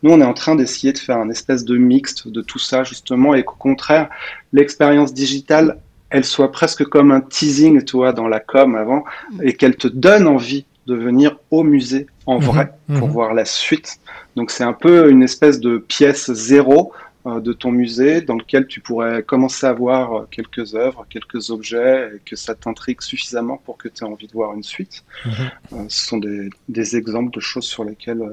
Nous, 0.04 0.12
on 0.12 0.22
est 0.22 0.26
en 0.26 0.34
train 0.34 0.56
d'essayer 0.56 0.94
de 0.94 0.98
faire 0.98 1.18
un 1.18 1.30
espèce 1.30 1.66
de 1.66 1.78
mixte 1.78 2.28
de 2.28 2.42
tout 2.42 2.60
ça, 2.60 2.84
justement, 2.84 3.34
et 3.34 3.44
qu'au 3.44 3.56
contraire, 3.58 4.10
l'expérience 4.54 5.14
digitale, 5.14 5.80
elle 6.10 6.26
soit 6.26 6.52
presque 6.52 6.86
comme 6.86 7.12
un 7.12 7.22
teasing, 7.22 7.84
toi, 7.84 8.14
dans 8.14 8.28
la 8.28 8.40
com 8.40 8.76
avant, 8.76 9.04
mm. 9.32 9.42
et 9.44 9.54
qu'elle 9.54 9.76
te 9.76 9.88
donne 9.88 10.28
envie 10.28 10.66
de 10.88 10.96
venir 10.96 11.38
au 11.52 11.64
musée 11.64 12.08
en 12.26 12.40
mm-hmm. 12.40 12.44
vrai 12.44 12.74
pour 12.88 13.08
mm-hmm. 13.08 13.12
voir 13.12 13.34
la 13.34 13.46
suite. 13.46 14.00
Donc 14.36 14.52
c'est 14.52 14.64
un 14.64 14.74
peu 14.74 15.12
une 15.12 15.22
espèce 15.22 15.60
de 15.60 15.78
pièce 15.78 16.32
zéro 16.34 16.92
euh, 16.94 17.09
de 17.38 17.54
ton 17.54 17.72
musée 17.72 18.22
dans 18.22 18.36
lequel 18.36 18.68
tu 18.68 18.80
pourrais 18.80 19.24
commencer 19.24 19.68
à 19.68 19.74
voir 19.74 20.14
euh, 20.14 20.28
quelques 20.30 20.76
œuvres, 20.76 21.06
quelques 21.10 21.52
objets, 21.52 22.12
et 22.16 22.20
que 22.26 22.36
ça 22.36 22.56
t'intrigue 22.56 23.02
suffisamment 23.02 23.58
pour 23.58 23.78
que 23.78 23.88
tu 23.88 24.04
aies 24.04 24.08
envie 24.08 24.28
de 24.28 24.34
voir 24.34 24.54
une 24.54 24.64
suite. 24.64 25.04
Mhm. 25.26 25.32
Euh, 25.74 25.86
ce 25.88 26.06
sont 26.08 26.18
des, 26.18 26.50
exemples 26.96 27.32
de 27.32 27.40
choses 27.40 27.66
sur 27.66 27.84
lesquelles 27.84 28.24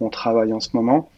on 0.00 0.10
travaille 0.10 0.52
en 0.52 0.60
ce 0.60 0.70
moment. 0.74 1.10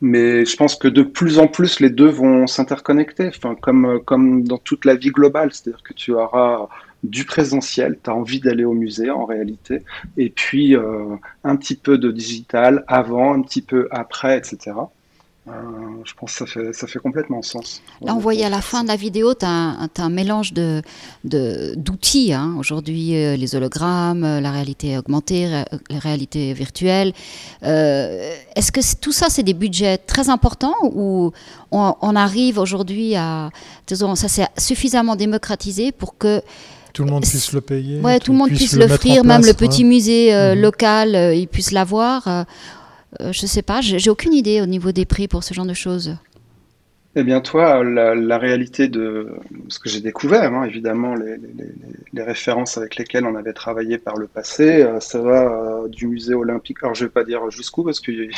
Mais 0.00 0.44
je 0.44 0.56
pense 0.56 0.76
que 0.76 0.88
de 0.88 1.02
plus 1.02 1.38
en 1.38 1.48
plus, 1.48 1.80
les 1.80 1.90
deux 1.90 2.08
vont 2.08 2.46
s'interconnecter, 2.46 3.28
enfin, 3.28 3.54
comme, 3.54 4.00
comme 4.04 4.44
dans 4.44 4.58
toute 4.58 4.84
la 4.84 4.94
vie 4.94 5.10
globale. 5.10 5.52
C'est-à-dire 5.52 5.82
que 5.82 5.92
tu 5.92 6.12
auras 6.12 6.68
du 7.02 7.24
présentiel, 7.24 7.98
tu 8.02 8.10
as 8.10 8.14
envie 8.14 8.40
d'aller 8.40 8.64
au 8.64 8.74
musée 8.74 9.10
en 9.10 9.24
réalité, 9.24 9.82
et 10.16 10.30
puis 10.30 10.76
un 11.44 11.56
petit 11.56 11.76
peu 11.76 11.98
de 11.98 12.10
digital 12.10 12.84
avant, 12.86 13.34
un 13.34 13.42
petit 13.42 13.62
peu 13.62 13.88
après, 13.90 14.38
etc. 14.38 14.72
Euh, 15.48 15.52
je 16.04 16.14
pense 16.14 16.32
que 16.32 16.38
ça 16.38 16.46
fait, 16.46 16.72
ça 16.72 16.86
fait 16.86 17.00
complètement 17.00 17.42
sens. 17.42 17.82
Là, 18.00 18.14
on 18.14 18.20
voyait 18.20 18.44
à 18.44 18.48
la 18.48 18.60
fin 18.60 18.84
de 18.84 18.88
la 18.88 18.94
vidéo, 18.94 19.34
tu 19.34 19.44
as, 19.44 19.88
un 19.98 20.08
mélange 20.08 20.52
d'outils. 20.52 20.82
De, 21.24 21.74
d'outils. 21.76 22.32
hein. 22.32 22.54
Aujourd'hui, 22.58 23.16
euh, 23.16 23.34
les 23.34 23.56
hologrammes, 23.56 24.22
euh, 24.22 24.40
la 24.40 24.52
réalité 24.52 24.96
augmentée, 24.96 25.48
la 25.90 25.98
réalité 25.98 26.52
virtuelle. 26.52 27.12
Est-ce 27.60 28.70
que 28.70 28.80
tout 29.00 29.10
ça, 29.10 29.30
c'est 29.30 29.42
des 29.42 29.54
budgets 29.54 29.98
très 29.98 30.28
importants 30.28 30.76
ou 30.82 31.32
on, 31.72 32.16
arrive 32.16 32.58
aujourd'hui 32.58 33.16
à. 33.16 33.50
Disons, 33.88 34.14
ça 34.14 34.28
s'est 34.28 34.46
suffisamment 34.56 35.16
démocratisé 35.16 35.90
pour 35.90 36.16
que. 36.16 36.40
Tout 36.92 37.04
le 37.04 37.10
monde 37.10 37.22
puisse 37.22 37.52
le 37.52 37.62
payer. 37.62 38.00
Ouais, 38.00 38.20
tout 38.20 38.32
le 38.32 38.38
monde 38.38 38.50
puisse 38.50 38.76
l'offrir, 38.76 39.24
même 39.24 39.44
le 39.44 39.54
petit 39.54 39.82
musée 39.82 40.32
mhm. 40.32 40.60
local, 40.60 41.32
il 41.34 41.48
puisse 41.48 41.72
l'avoir. 41.72 42.28
Euh, 42.28 42.44
je 43.30 43.46
sais 43.46 43.62
pas, 43.62 43.80
j'ai 43.80 44.10
aucune 44.10 44.32
idée 44.32 44.60
au 44.60 44.66
niveau 44.66 44.90
des 44.92 45.04
prix 45.04 45.28
pour 45.28 45.44
ce 45.44 45.54
genre 45.54 45.66
de 45.66 45.74
choses. 45.74 46.16
Eh 47.14 47.24
bien, 47.24 47.42
toi, 47.42 47.84
la, 47.84 48.38
réalité 48.38 48.88
de 48.88 49.28
ce 49.68 49.78
que 49.78 49.90
j'ai 49.90 50.00
découvert, 50.00 50.54
hein, 50.54 50.64
évidemment, 50.64 51.14
les, 51.14 52.22
références 52.22 52.78
avec 52.78 52.96
lesquelles 52.96 53.26
on 53.26 53.34
avait 53.34 53.52
travaillé 53.52 53.98
par 53.98 54.16
le 54.16 54.26
passé, 54.26 54.82
euh, 54.82 54.98
ça 55.00 55.20
va 55.20 55.42
euh, 55.42 55.88
du 55.88 56.06
musée 56.06 56.32
olympique. 56.32 56.78
Alors, 56.82 56.94
je 56.94 57.04
vais 57.04 57.10
pas 57.10 57.24
dire 57.24 57.50
jusqu'où 57.50 57.84
parce 57.84 58.00
qu'ils 58.00 58.30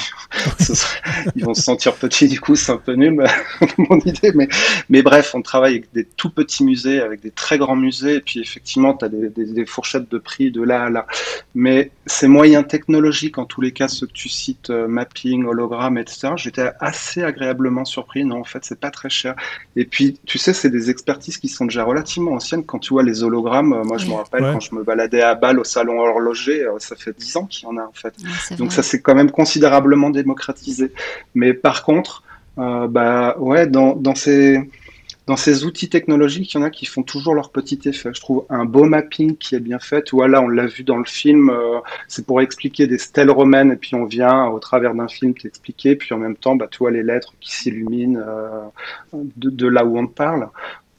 vont 1.37 1.55
se 1.55 1.63
sentir 1.63 1.95
petits, 1.95 2.27
du 2.27 2.41
coup, 2.41 2.57
c'est 2.57 2.73
un 2.73 2.79
peu 2.79 2.95
nul, 2.95 3.25
mon 3.79 3.99
idée. 4.01 4.33
Mais, 4.35 4.49
mais 4.89 5.03
bref, 5.03 5.37
on 5.37 5.43
travaille 5.43 5.75
avec 5.75 5.93
des 5.93 6.05
tout 6.05 6.31
petits 6.31 6.65
musées, 6.65 7.01
avec 7.01 7.21
des 7.21 7.31
très 7.31 7.59
grands 7.59 7.77
musées, 7.77 8.17
et 8.17 8.21
puis 8.21 8.41
effectivement, 8.41 8.95
tu 8.95 9.05
as 9.05 9.09
des, 9.09 9.29
des, 9.29 9.67
fourchettes 9.67 10.11
de 10.11 10.19
prix 10.19 10.51
de 10.51 10.63
là 10.63 10.85
à 10.85 10.91
là. 10.91 11.07
Mais 11.55 11.93
ces 12.07 12.27
moyens 12.27 12.67
technologiques, 12.67 13.39
en 13.39 13.45
tous 13.45 13.61
les 13.61 13.71
cas, 13.71 13.87
ceux 13.87 14.09
que 14.09 14.13
tu 14.13 14.29
cites, 14.29 14.71
euh, 14.71 14.89
mapping, 14.89 15.45
hologramme, 15.45 15.97
etc., 15.97 16.33
j'étais 16.37 16.71
assez 16.81 17.23
agréablement 17.23 17.85
surpris. 17.85 18.25
Non, 18.25 18.41
en 18.41 18.45
fait, 18.45 18.64
c'est 18.65 18.79
pas 18.79 18.91
très 18.91 19.11
cher. 19.11 19.35
Et 19.77 19.85
puis, 19.85 20.19
tu 20.27 20.39
sais, 20.39 20.53
c'est 20.53 20.71
des 20.71 20.91
expertises 20.91 21.39
qui 21.39 21.49
sont 21.49 21.67
déjà 21.67 21.85
relativement 21.85 22.33
anciennes. 22.33 22.65
Quand 22.65 22.79
tu 22.79 22.95
vois 22.95 23.03
les 23.03 23.23
hologrammes, 23.23 23.73
euh, 23.73 23.85
moi, 23.85 23.99
je 23.99 24.07
me 24.07 24.15
rappelle 24.15 24.43
quand 24.43 24.61
je 24.61 24.75
me 24.75 24.83
baladais 24.83 25.23
à 25.23 25.35
Bâle 25.35 25.59
au 25.59 25.65
salon 25.65 26.01
horloger, 26.01 26.65
euh, 26.65 26.79
ça 26.79 26.97
fait 26.97 27.17
10 27.17 27.37
ans 27.37 27.47
qu'il 27.47 27.69
y 27.69 27.71
en 27.71 27.77
a, 27.77 27.83
en 27.83 27.93
fait. 27.93 28.15
Donc, 28.57 28.73
ça 28.73 28.83
s'est 28.83 29.01
quand 29.01 29.15
même 29.15 29.31
considérablement 29.31 30.11
démocratisé. 30.11 30.93
Mais 31.35 31.53
par 31.55 31.83
contre, 31.83 32.23
euh, 32.59 32.89
bah, 32.89 33.37
ouais, 33.39 33.67
dans, 33.67 33.95
dans 33.95 34.15
ces 34.15 34.61
dans 35.27 35.37
ces 35.37 35.65
outils 35.65 35.89
technologiques, 35.89 36.53
il 36.53 36.59
y 36.59 36.61
en 36.61 36.65
a 36.65 36.71
qui 36.71 36.85
font 36.85 37.03
toujours 37.03 37.35
leur 37.35 37.51
petit 37.51 37.81
effet. 37.87 38.11
Je 38.13 38.21
trouve 38.21 38.45
un 38.51 38.67
beau 38.67 38.85
mapping 38.85 39.37
qui 39.37 39.55
est 39.55 39.61
bien 39.61 39.79
fait. 39.79 40.11
Voilà, 40.13 40.43
on 40.43 40.49
l'a 40.49 40.67
vu 40.67 40.85
dans 40.85 40.99
le 40.99 41.07
film, 41.07 41.49
euh, 41.49 41.79
c'est 42.09 42.27
pour 42.27 42.43
expliquer 42.43 42.87
des 42.87 42.99
stèles 42.99 43.31
romaines, 43.31 43.73
et 43.73 43.77
puis 43.77 43.95
on 43.95 44.05
vient 44.05 44.47
au 44.49 44.59
travers 44.59 44.95
d'un 44.95 45.09
film 45.09 45.33
t'expliquer, 45.33 45.97
puis 45.97 46.13
en 46.13 46.19
même 46.19 46.37
temps, 46.37 46.57
bah, 46.57 46.69
tu 46.71 46.79
vois 46.79 46.91
les 46.91 47.03
lettres 47.03 47.33
qui 47.41 47.57
s'illuminent 47.57 48.21
euh, 48.21 48.67
de, 49.15 49.67
là 49.67 49.85
où 49.87 49.99
on 49.99 50.07
parle. 50.07 50.49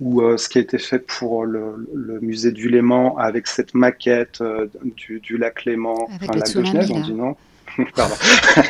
Ou 0.02 0.22
euh, 0.22 0.38
ce 0.38 0.50
qui 0.50 0.58
a 0.58 0.62
été 0.62 0.80
fait 0.80 1.00
pour 1.00 1.46
le, 1.46 1.88
musée 2.22 2.52
du 2.52 2.68
Léman 2.68 3.18
avec 3.18 3.46
cette 3.48 3.76
maquette 3.76 4.44
du, 4.84 5.38
lac 5.38 5.66
Léman, 5.66 6.08
avec 6.10 6.30
enfin, 6.30 6.40
lac 6.40 6.54
de 6.56 6.64
Genève, 6.64 6.92
on 6.92 7.00
dit 7.00 7.14
non? 7.14 7.36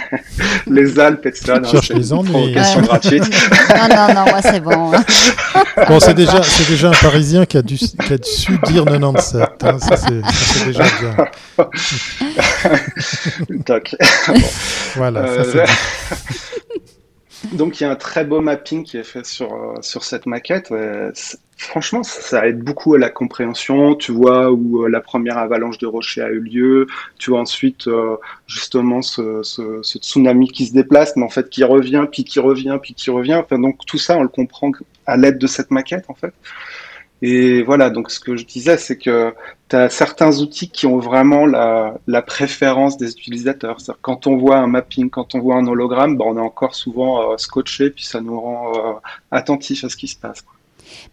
les 0.67 0.99
Alpes, 0.99 1.25
etc. 1.25 1.59
Non, 1.61 1.69
cherche 1.69 1.89
les 1.89 2.13
ennuis. 2.13 2.53
Question 2.53 2.81
gratuite. 2.81 3.23
non, 3.69 3.87
non, 3.95 4.13
non, 4.13 4.25
moi 4.25 4.41
c'est 4.41 4.59
bon. 4.59 4.93
Hein. 4.93 5.03
bon, 5.87 5.99
c'est 5.99 6.13
déjà, 6.13 6.41
c'est 6.43 6.67
déjà 6.67 6.89
un 6.89 6.93
Parisien 6.93 7.45
qui 7.45 7.57
a, 7.57 7.61
dû, 7.61 7.75
qui 7.77 8.13
a 8.13 8.17
su 8.21 8.57
dire 8.67 8.85
97. 8.85 9.41
Hein. 9.63 9.79
Ça, 9.79 9.97
c'est 9.97 10.65
déjà 10.65 10.83
bien. 10.99 11.15
Toc. 13.65 13.95
Bon. 14.27 14.33
Voilà. 14.95 15.19
Euh, 15.21 15.65
donc 17.53 17.79
il 17.79 17.83
y 17.83 17.85
a 17.85 17.91
un 17.91 17.95
très 17.95 18.25
beau 18.25 18.41
mapping 18.41 18.83
qui 18.83 18.97
est 18.97 19.03
fait 19.03 19.25
sur, 19.25 19.53
euh, 19.53 19.81
sur 19.81 20.03
cette 20.03 20.25
maquette. 20.25 20.73
franchement, 21.57 22.03
ça, 22.03 22.47
aide 22.47 22.59
beaucoup 22.59 22.93
à 22.95 22.97
la 22.97 23.09
compréhension. 23.09 23.95
Tu 23.95 24.11
vois 24.11 24.51
où 24.51 24.83
euh, 24.83 24.89
la 24.89 25.01
première 25.01 25.37
avalanche 25.37 25.77
de 25.77 25.87
rochers 25.87 26.21
a 26.21 26.29
eu 26.29 26.39
lieu. 26.39 26.87
Tu 27.17 27.31
vois 27.31 27.39
ensuite 27.39 27.87
euh, 27.87 28.17
justement 28.47 29.01
ce, 29.01 29.43
ce, 29.43 29.81
ce, 29.81 29.97
tsunami 29.97 30.49
qui 30.49 30.65
se 30.65 30.73
déplace, 30.73 31.15
mais 31.15 31.23
en 31.23 31.29
fait 31.29 31.49
qui 31.49 31.63
revient, 31.63 32.05
puis 32.11 32.23
qui 32.23 32.39
revient, 32.39 32.77
puis 32.81 32.93
qui 32.93 33.09
revient. 33.09 33.35
Enfin, 33.35 33.59
donc 33.59 33.85
tout 33.85 33.97
ça, 33.97 34.17
on 34.17 34.23
le 34.23 34.29
comprend 34.29 34.71
à 35.05 35.17
l'aide 35.17 35.37
de 35.37 35.47
cette 35.47 35.71
maquette 35.71 36.05
en 36.09 36.15
fait. 36.15 36.33
Et 37.21 37.63
voilà, 37.63 37.89
donc 37.89 38.11
ce 38.11 38.19
que 38.19 38.35
je 38.35 38.45
disais, 38.45 38.77
c'est 38.77 38.97
que 38.97 39.33
tu 39.69 39.77
certains 39.89 40.39
outils 40.39 40.69
qui 40.69 40.85
ont 40.85 40.99
vraiment 40.99 41.45
la, 41.45 41.97
la 42.07 42.21
préférence 42.21 42.97
des 42.97 43.11
utilisateurs. 43.11 43.77
Quand 44.01 44.27
on 44.27 44.37
voit 44.37 44.57
un 44.57 44.67
mapping, 44.67 45.09
quand 45.09 45.33
on 45.35 45.39
voit 45.39 45.55
un 45.55 45.67
hologramme, 45.67 46.17
ben 46.17 46.25
on 46.27 46.37
est 46.37 46.41
encore 46.41 46.75
souvent 46.75 47.31
euh, 47.31 47.37
scotché, 47.37 47.89
puis 47.89 48.03
ça 48.05 48.21
nous 48.21 48.39
rend 48.39 48.73
euh, 48.75 48.93
attentif 49.31 49.83
à 49.83 49.89
ce 49.89 49.97
qui 49.97 50.07
se 50.07 50.17
passe. 50.17 50.43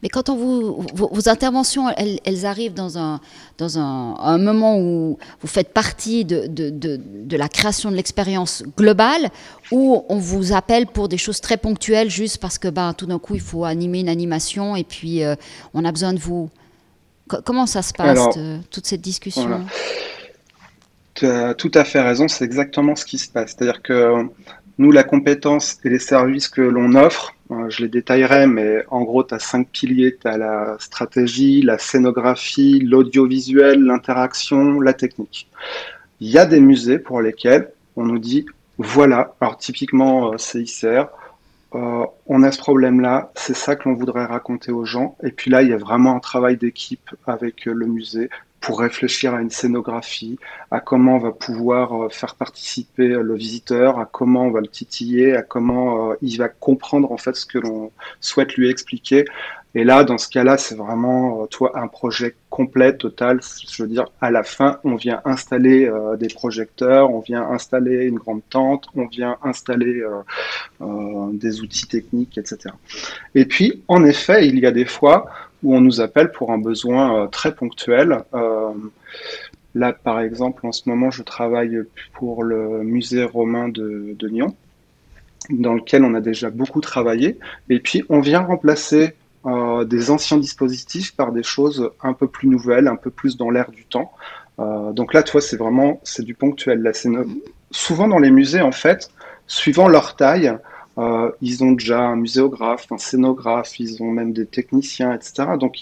Mais 0.03 0.09
quand 0.09 0.29
on 0.29 0.37
vous, 0.37 0.87
vos, 0.95 1.29
interventions, 1.29 1.89
elles, 1.97 2.19
elles, 2.25 2.47
arrivent 2.47 2.75
dans, 2.75 2.99
un, 2.99 3.21
dans 3.59 3.79
un, 3.79 4.17
un, 4.19 4.39
moment 4.39 4.79
où 4.79 5.19
vous 5.41 5.49
faites 5.49 5.73
partie 5.73 6.25
de, 6.25 6.47
de, 6.47 6.71
de, 6.71 7.01
de 7.03 7.37
la 7.37 7.49
création 7.49 7.91
de 7.91 7.97
l'expérience 7.97 8.63
globale, 8.77 9.31
ou 9.71 10.05
on 10.09 10.19
vous 10.19 10.53
appelle 10.53 10.87
pour 10.87 11.09
des 11.09 11.19
choses 11.19 11.41
très 11.41 11.57
ponctuelles, 11.57 12.11
juste 12.11 12.39
parce 12.39 12.59
que 12.59 12.69
ben, 12.69 12.93
tout 12.95 13.07
d'un 13.07 13.19
coup, 13.19 13.35
il 13.35 13.41
faut 13.41 13.65
animer 13.65 14.01
une 14.01 14.09
animation 14.09 14.77
et 14.77 14.85
puis 14.85 15.25
euh, 15.25 15.35
on 15.75 15.85
a 15.85 15.93
besoin 15.93 16.13
de 16.13 16.19
vous. 16.19 16.51
comment 17.45 17.67
ça 17.67 17.83
se 17.83 17.93
passe, 17.93 18.19
Alors, 18.19 18.37
toute 18.71 18.87
cette 18.87 19.01
discussion 19.01 19.47
voilà. 19.47 19.65
Tu 21.15 21.27
as 21.27 21.55
tout 21.55 21.71
à 21.75 21.85
fait 21.85 22.01
raison, 22.01 22.27
c'est 22.27 22.45
exactement 22.45 22.97
ce 22.97 23.05
qui 23.05 23.19
se 23.19 23.29
passe. 23.29 23.51
C'est-à-dire 23.51 23.83
que 23.83 24.29
nous, 24.83 24.91
la 24.91 25.05
compétence 25.05 25.79
et 25.85 25.89
les 25.89 26.01
services 26.01 26.49
que 26.49 26.61
l'on 26.61 26.97
offre, 26.97 27.37
euh, 27.53 27.71
je 27.71 27.83
les 27.83 27.89
détaillerai, 27.89 28.49
mais 28.49 28.85
en 28.91 29.03
gros, 29.03 29.23
tu 29.23 29.33
as 29.33 29.39
cinq 29.39 29.69
piliers. 29.69 30.19
Tu 30.21 30.27
as 30.27 30.37
la 30.37 30.77
stratégie, 30.81 31.63
la 31.63 31.79
scénographie, 31.79 32.81
l'audiovisuel, 32.81 33.81
l'interaction, 33.81 34.81
la 34.81 34.93
technique. 34.93 35.49
Il 36.21 36.29
y 36.29 36.37
a 36.37 36.47
des 36.47 36.61
musées 36.61 36.99
pour 36.99 37.21
lesquels 37.21 37.71
on 37.95 38.05
nous 38.05 38.19
dit, 38.19 38.45
voilà, 38.77 39.35
alors 39.41 39.57
typiquement 39.57 40.33
euh, 40.33 40.39
CICR, 40.39 41.07
euh, 41.75 42.05
on 42.27 42.43
a 42.43 42.51
ce 42.51 42.59
problème-là, 42.59 43.31
c'est 43.37 43.57
ça 43.57 43.77
que 43.77 43.89
l'on 43.89 43.95
voudrait 43.95 44.25
raconter 44.25 44.73
aux 44.73 44.85
gens. 44.85 45.17
Et 45.23 45.31
puis 45.31 45.49
là, 45.49 45.63
il 45.63 45.69
y 45.69 45.73
a 45.73 45.79
vraiment 45.79 46.17
un 46.17 46.21
travail 46.21 46.57
d'équipe 46.57 47.09
avec 47.27 47.67
le 47.67 47.87
musée 47.87 48.31
pour 48.63 48.79
réfléchir 48.79 49.35
à 49.35 49.43
une 49.43 49.51
scénographie, 49.51 50.39
à 50.71 50.81
comment 50.81 51.17
on 51.17 51.19
va 51.19 51.33
pouvoir 51.33 52.05
euh, 52.05 52.09
faire 52.09 52.37
participer 52.37 53.09
le 53.09 53.35
visiteur, 53.35 53.99
à 53.99 54.07
comment 54.07 54.45
on 54.45 54.51
va 54.51 54.61
le 54.61 54.69
titiller, 54.69 55.35
à 55.35 55.43
comment 55.43 56.13
euh, 56.13 56.15
il 56.23 56.39
va 56.39 56.49
comprendre 56.49 57.11
en 57.11 57.19
fait 57.19 57.35
ce 57.35 57.45
que 57.45 57.59
l'on 57.59 57.91
souhaite 58.21 58.55
lui 58.55 58.71
expliquer. 58.71 59.25
Et 59.75 59.85
là, 59.85 60.05
dans 60.05 60.19
ce 60.19 60.29
cas-là, 60.29 60.59
c'est 60.59 60.77
vraiment 60.77 61.43
euh, 61.43 61.47
toi 61.47 61.73
un 61.75 61.89
projet 61.89 62.37
complet, 62.51 62.97
total. 62.97 63.41
Je 63.69 63.83
veux 63.83 63.89
dire, 63.89 64.05
à 64.21 64.31
la 64.31 64.45
fin, 64.45 64.79
on 64.85 64.95
vient 64.95 65.21
installer 65.25 65.91
des 66.19 66.29
projecteurs, 66.29 67.11
on 67.11 67.21
vient 67.21 67.43
installer 67.43 68.05
une 68.05 68.19
grande 68.19 68.43
tente, 68.49 68.87
on 68.95 69.07
vient 69.07 69.39
installer 69.43 70.03
des 70.81 71.63
outils 71.63 71.87
techniques, 71.87 72.37
etc. 72.37 72.75
Et 73.35 73.47
puis, 73.47 73.83
en 73.89 74.05
effet, 74.05 74.47
il 74.47 74.59
y 74.59 74.67
a 74.67 74.71
des 74.71 74.85
fois 74.85 75.31
où 75.63 75.75
on 75.75 75.81
nous 75.81 76.01
appelle 76.01 76.33
pour 76.33 76.53
un 76.53 76.59
besoin 76.59 77.23
euh, 77.23 77.27
très 77.27 77.55
ponctuel. 77.55 78.19
Euh, 78.35 78.73
là, 79.75 79.93
par 79.93 80.21
exemple, 80.21 80.67
en 80.67 80.73
ce 80.73 80.89
moment, 80.89 81.11
je 81.11 81.23
travaille 81.23 81.79
pour 82.15 82.43
le 82.43 82.83
musée 82.83 83.25
romain 83.25 83.69
de, 83.69 84.17
de 84.19 84.31
dans 85.51 85.75
lequel 85.75 86.05
on 86.05 86.15
a 86.15 86.21
déjà 86.21 86.51
beaucoup 86.51 86.81
travaillé. 86.81 87.39
Et 87.69 87.81
puis, 87.81 88.05
on 88.09 88.21
vient 88.21 88.41
remplacer 88.41 89.15
euh, 89.47 89.85
des 89.85 90.11
anciens 90.11 90.39
dispositifs 90.39 91.15
par 91.17 91.33
des 91.33 91.43
choses 91.43 91.91
un 92.03 92.13
peu 92.13 92.29
plus 92.29 92.49
nouvelles, 92.49 92.89
un 92.89 92.97
peu 92.97 93.11
plus 93.11 93.37
dans 93.37 93.51
l'air 93.51 93.71
du 93.71 93.85
temps. 93.85 94.13
Donc 94.93 95.13
là, 95.13 95.25
toi, 95.25 95.41
c'est 95.41 95.57
vraiment 95.57 95.99
c'est 96.05 96.23
du 96.23 96.35
ponctuel. 96.35 96.93
Souvent 97.73 98.07
dans 98.07 98.21
les 98.21 98.31
musées, 98.31 98.61
en 98.61 98.71
fait, 98.71 99.11
suivant 99.49 99.89
leur 99.89 100.15
taille, 100.15 100.57
euh, 100.99 101.31
ils 101.41 101.65
ont 101.65 101.73
déjà 101.73 102.01
un 102.01 102.17
muséographe, 102.17 102.91
un 102.93 102.99
scénographe, 102.99 103.81
ils 103.81 104.03
ont 104.03 104.11
même 104.11 104.33
des 104.33 104.47
techniciens, 104.47 105.13
etc. 105.15 105.57
Donc 105.59 105.79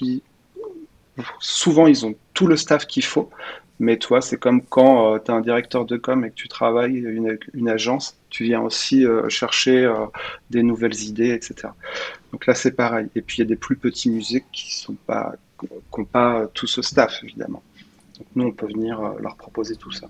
souvent 1.40 1.86
ils 1.86 2.06
ont 2.06 2.14
tout 2.34 2.46
le 2.46 2.56
staff 2.56 2.86
qu'il 2.86 3.04
faut. 3.04 3.30
Mais 3.80 3.96
toi, 3.96 4.20
c'est 4.20 4.36
comme 4.36 4.62
quand 4.62 5.14
euh, 5.14 5.18
tu 5.18 5.32
es 5.32 5.34
un 5.34 5.40
directeur 5.40 5.86
de 5.86 5.96
com 5.96 6.22
et 6.26 6.30
que 6.30 6.34
tu 6.34 6.48
travailles 6.48 6.98
une, 6.98 7.38
une 7.54 7.68
agence, 7.70 8.14
tu 8.28 8.44
viens 8.44 8.60
aussi 8.60 9.06
euh, 9.06 9.26
chercher 9.30 9.86
euh, 9.86 10.04
des 10.50 10.62
nouvelles 10.62 11.00
idées, 11.02 11.30
etc. 11.30 11.68
Donc 12.30 12.44
là, 12.44 12.54
c'est 12.54 12.72
pareil. 12.72 13.08
Et 13.16 13.22
puis 13.22 13.38
il 13.38 13.40
y 13.40 13.42
a 13.42 13.46
des 13.46 13.56
plus 13.56 13.76
petits 13.76 14.10
musées 14.10 14.44
qui 14.52 14.74
sont 14.74 14.96
pas, 15.06 15.32
n'ont 15.96 16.04
pas 16.04 16.46
tout 16.52 16.66
ce 16.66 16.82
staff 16.82 17.20
évidemment. 17.24 17.62
Donc 18.18 18.26
nous, 18.36 18.44
on 18.44 18.52
peut 18.52 18.66
venir 18.66 19.00
leur 19.18 19.34
proposer 19.36 19.76
tout 19.76 19.92
ça. 19.92 20.08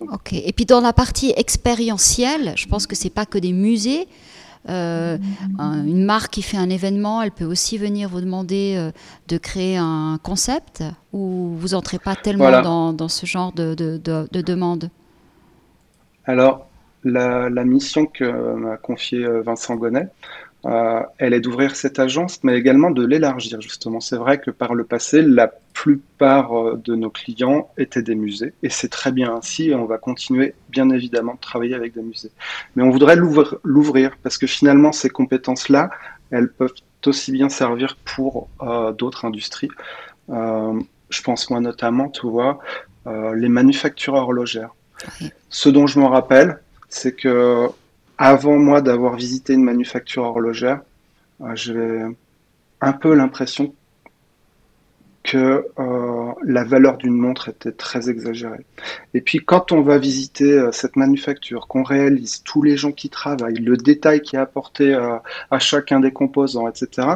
Ok. 0.00 0.32
Et 0.32 0.52
puis 0.52 0.64
dans 0.64 0.80
la 0.80 0.92
partie 0.92 1.32
expérientielle, 1.36 2.52
je 2.56 2.66
pense 2.66 2.86
que 2.86 2.94
c'est 2.94 3.10
pas 3.10 3.26
que 3.26 3.38
des 3.38 3.52
musées. 3.52 4.06
Euh, 4.68 5.16
un, 5.58 5.84
une 5.86 6.04
marque 6.04 6.32
qui 6.32 6.42
fait 6.42 6.56
un 6.56 6.68
événement, 6.68 7.22
elle 7.22 7.30
peut 7.30 7.44
aussi 7.44 7.78
venir 7.78 8.08
vous 8.08 8.20
demander 8.20 8.74
euh, 8.76 8.90
de 9.28 9.38
créer 9.38 9.76
un 9.78 10.18
concept 10.22 10.84
ou 11.12 11.54
vous 11.56 11.74
entrez 11.74 11.98
pas 11.98 12.16
tellement 12.16 12.44
Voilà. 12.44 12.60
dans, 12.60 12.92
dans 12.92 13.08
ce 13.08 13.24
genre 13.24 13.52
de, 13.52 13.74
de, 13.74 13.96
de, 13.96 14.28
de 14.30 14.40
demande? 14.42 14.90
Alors, 16.24 16.66
la, 17.04 17.48
la 17.48 17.64
mission 17.64 18.04
que 18.06 18.24
m'a 18.56 18.76
confiée 18.76 19.24
euh, 19.24 19.40
Vincent 19.42 19.76
Gonnet, 19.76 20.08
euh, 20.66 21.02
elle 21.18 21.34
est 21.34 21.40
d'ouvrir 21.40 21.76
cette 21.76 21.98
agence, 21.98 22.42
mais 22.42 22.58
également 22.58 22.90
de 22.90 23.06
l'élargir, 23.06 23.60
justement. 23.60 24.00
C'est 24.00 24.16
vrai 24.16 24.40
que 24.40 24.50
par 24.50 24.74
le 24.74 24.84
passé, 24.84 25.22
la 25.22 25.48
plupart 25.72 26.58
euh, 26.58 26.80
de 26.84 26.96
nos 26.96 27.10
clients 27.10 27.70
étaient 27.78 28.02
des 28.02 28.16
musées, 28.16 28.54
et 28.62 28.68
c'est 28.68 28.88
très 28.88 29.12
bien 29.12 29.34
ainsi, 29.34 29.70
et 29.70 29.74
on 29.74 29.84
va 29.84 29.98
continuer, 29.98 30.54
bien 30.68 30.90
évidemment, 30.90 31.34
de 31.34 31.40
travailler 31.40 31.74
avec 31.74 31.94
des 31.94 32.02
musées. 32.02 32.32
Mais 32.74 32.82
on 32.82 32.90
voudrait 32.90 33.16
l'ouvrir, 33.16 34.16
parce 34.22 34.36
que 34.36 34.48
finalement, 34.48 34.90
ces 34.90 35.10
compétences-là, 35.10 35.90
elles 36.30 36.50
peuvent 36.50 36.74
aussi 37.06 37.30
bien 37.30 37.48
servir 37.48 37.96
pour 38.04 38.48
euh, 38.60 38.92
d'autres 38.92 39.24
industries. 39.24 39.70
Euh, 40.30 40.78
je 41.08 41.22
pense 41.22 41.48
moi 41.48 41.60
notamment, 41.60 42.08
tu 42.08 42.26
vois, 42.26 42.58
les 43.34 43.48
manufactures 43.48 44.12
horlogères. 44.12 44.74
Ce 45.48 45.70
dont 45.70 45.86
je 45.86 45.98
me 45.98 46.04
rappelle, 46.04 46.60
c'est 46.90 47.12
que 47.12 47.70
avant 48.18 48.58
moi 48.58 48.82
d'avoir 48.82 49.14
visité 49.14 49.54
une 49.54 49.62
manufacture 49.62 50.24
horlogère, 50.24 50.80
euh, 51.40 51.54
j'avais 51.54 52.02
un 52.80 52.92
peu 52.92 53.14
l'impression 53.14 53.74
que 55.22 55.66
euh, 55.78 56.32
la 56.42 56.64
valeur 56.64 56.96
d'une 56.96 57.16
montre 57.16 57.50
était 57.50 57.72
très 57.72 58.08
exagérée. 58.08 58.64
Et 59.14 59.20
puis 59.20 59.38
quand 59.38 59.72
on 59.72 59.82
va 59.82 59.98
visiter 59.98 60.52
euh, 60.52 60.72
cette 60.72 60.96
manufacture, 60.96 61.68
qu'on 61.68 61.82
réalise 61.82 62.42
tous 62.42 62.62
les 62.62 62.76
gens 62.76 62.92
qui 62.92 63.08
travaillent, 63.08 63.54
le 63.54 63.76
détail 63.76 64.20
qui 64.20 64.36
est 64.36 64.40
apporté 64.40 64.94
à 65.50 65.58
chacun 65.58 66.00
des 66.00 66.12
composants, 66.12 66.68
etc. 66.68 67.08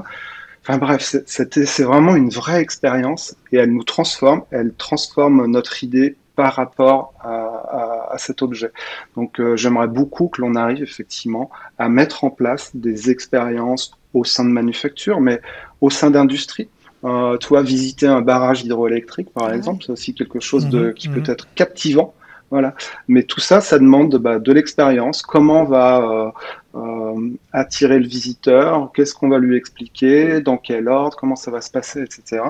Enfin 0.60 0.78
bref, 0.78 1.16
c'est 1.26 1.82
vraiment 1.82 2.14
une 2.14 2.28
vraie 2.28 2.60
expérience 2.60 3.34
et 3.50 3.56
elle 3.56 3.72
nous 3.72 3.82
transforme, 3.82 4.42
elle 4.52 4.72
transforme 4.74 5.46
notre 5.46 5.82
idée 5.82 6.16
par 6.36 6.54
rapport 6.54 7.14
à, 7.20 7.30
à- 7.30 8.14
à 8.14 8.18
cet 8.18 8.42
objet. 8.42 8.72
Donc 9.16 9.40
euh, 9.40 9.56
j'aimerais 9.56 9.88
beaucoup 9.88 10.28
que 10.28 10.40
l'on 10.40 10.54
arrive 10.54 10.82
effectivement 10.82 11.50
à 11.78 11.88
mettre 11.88 12.24
en 12.24 12.30
place 12.30 12.70
des 12.74 13.10
expériences 13.10 13.92
au 14.14 14.24
sein 14.24 14.44
de 14.44 14.50
manufactures, 14.50 15.20
mais 15.20 15.40
au 15.80 15.90
sein 15.90 16.10
d'industries. 16.10 16.68
Euh, 17.04 17.36
toi, 17.38 17.62
visiter 17.62 18.06
un 18.06 18.20
barrage 18.20 18.62
hydroélectrique, 18.62 19.30
par 19.32 19.48
Ouais. 19.48 19.56
exemple, 19.56 19.82
c'est 19.84 19.92
aussi 19.92 20.14
quelque 20.14 20.38
chose 20.40 20.68
de, 20.68 20.86
Mhm, 20.88 20.94
qui 20.94 21.08
mhm. 21.08 21.14
peut 21.22 21.32
être 21.32 21.46
captivant. 21.54 22.14
Voilà. 22.50 22.74
Mais 23.08 23.22
tout 23.24 23.40
ça, 23.40 23.60
ça 23.62 23.78
demande 23.78 24.14
bah, 24.18 24.38
de 24.38 24.52
l'expérience. 24.52 25.22
Comment 25.22 25.62
on 25.62 25.64
va 25.64 26.32
euh, 26.76 26.78
euh, 26.78 27.30
attirer 27.52 27.98
le 27.98 28.06
visiteur? 28.06 28.90
Qu'est-ce 28.94 29.14
qu'on 29.14 29.28
va 29.30 29.38
lui 29.38 29.56
expliquer? 29.56 30.40
Dans 30.42 30.58
quel 30.58 30.88
ordre? 30.88 31.16
Comment 31.16 31.34
ça 31.36 31.50
va 31.50 31.60
se 31.62 31.70
passer, 31.70 32.02
etc. 32.02 32.42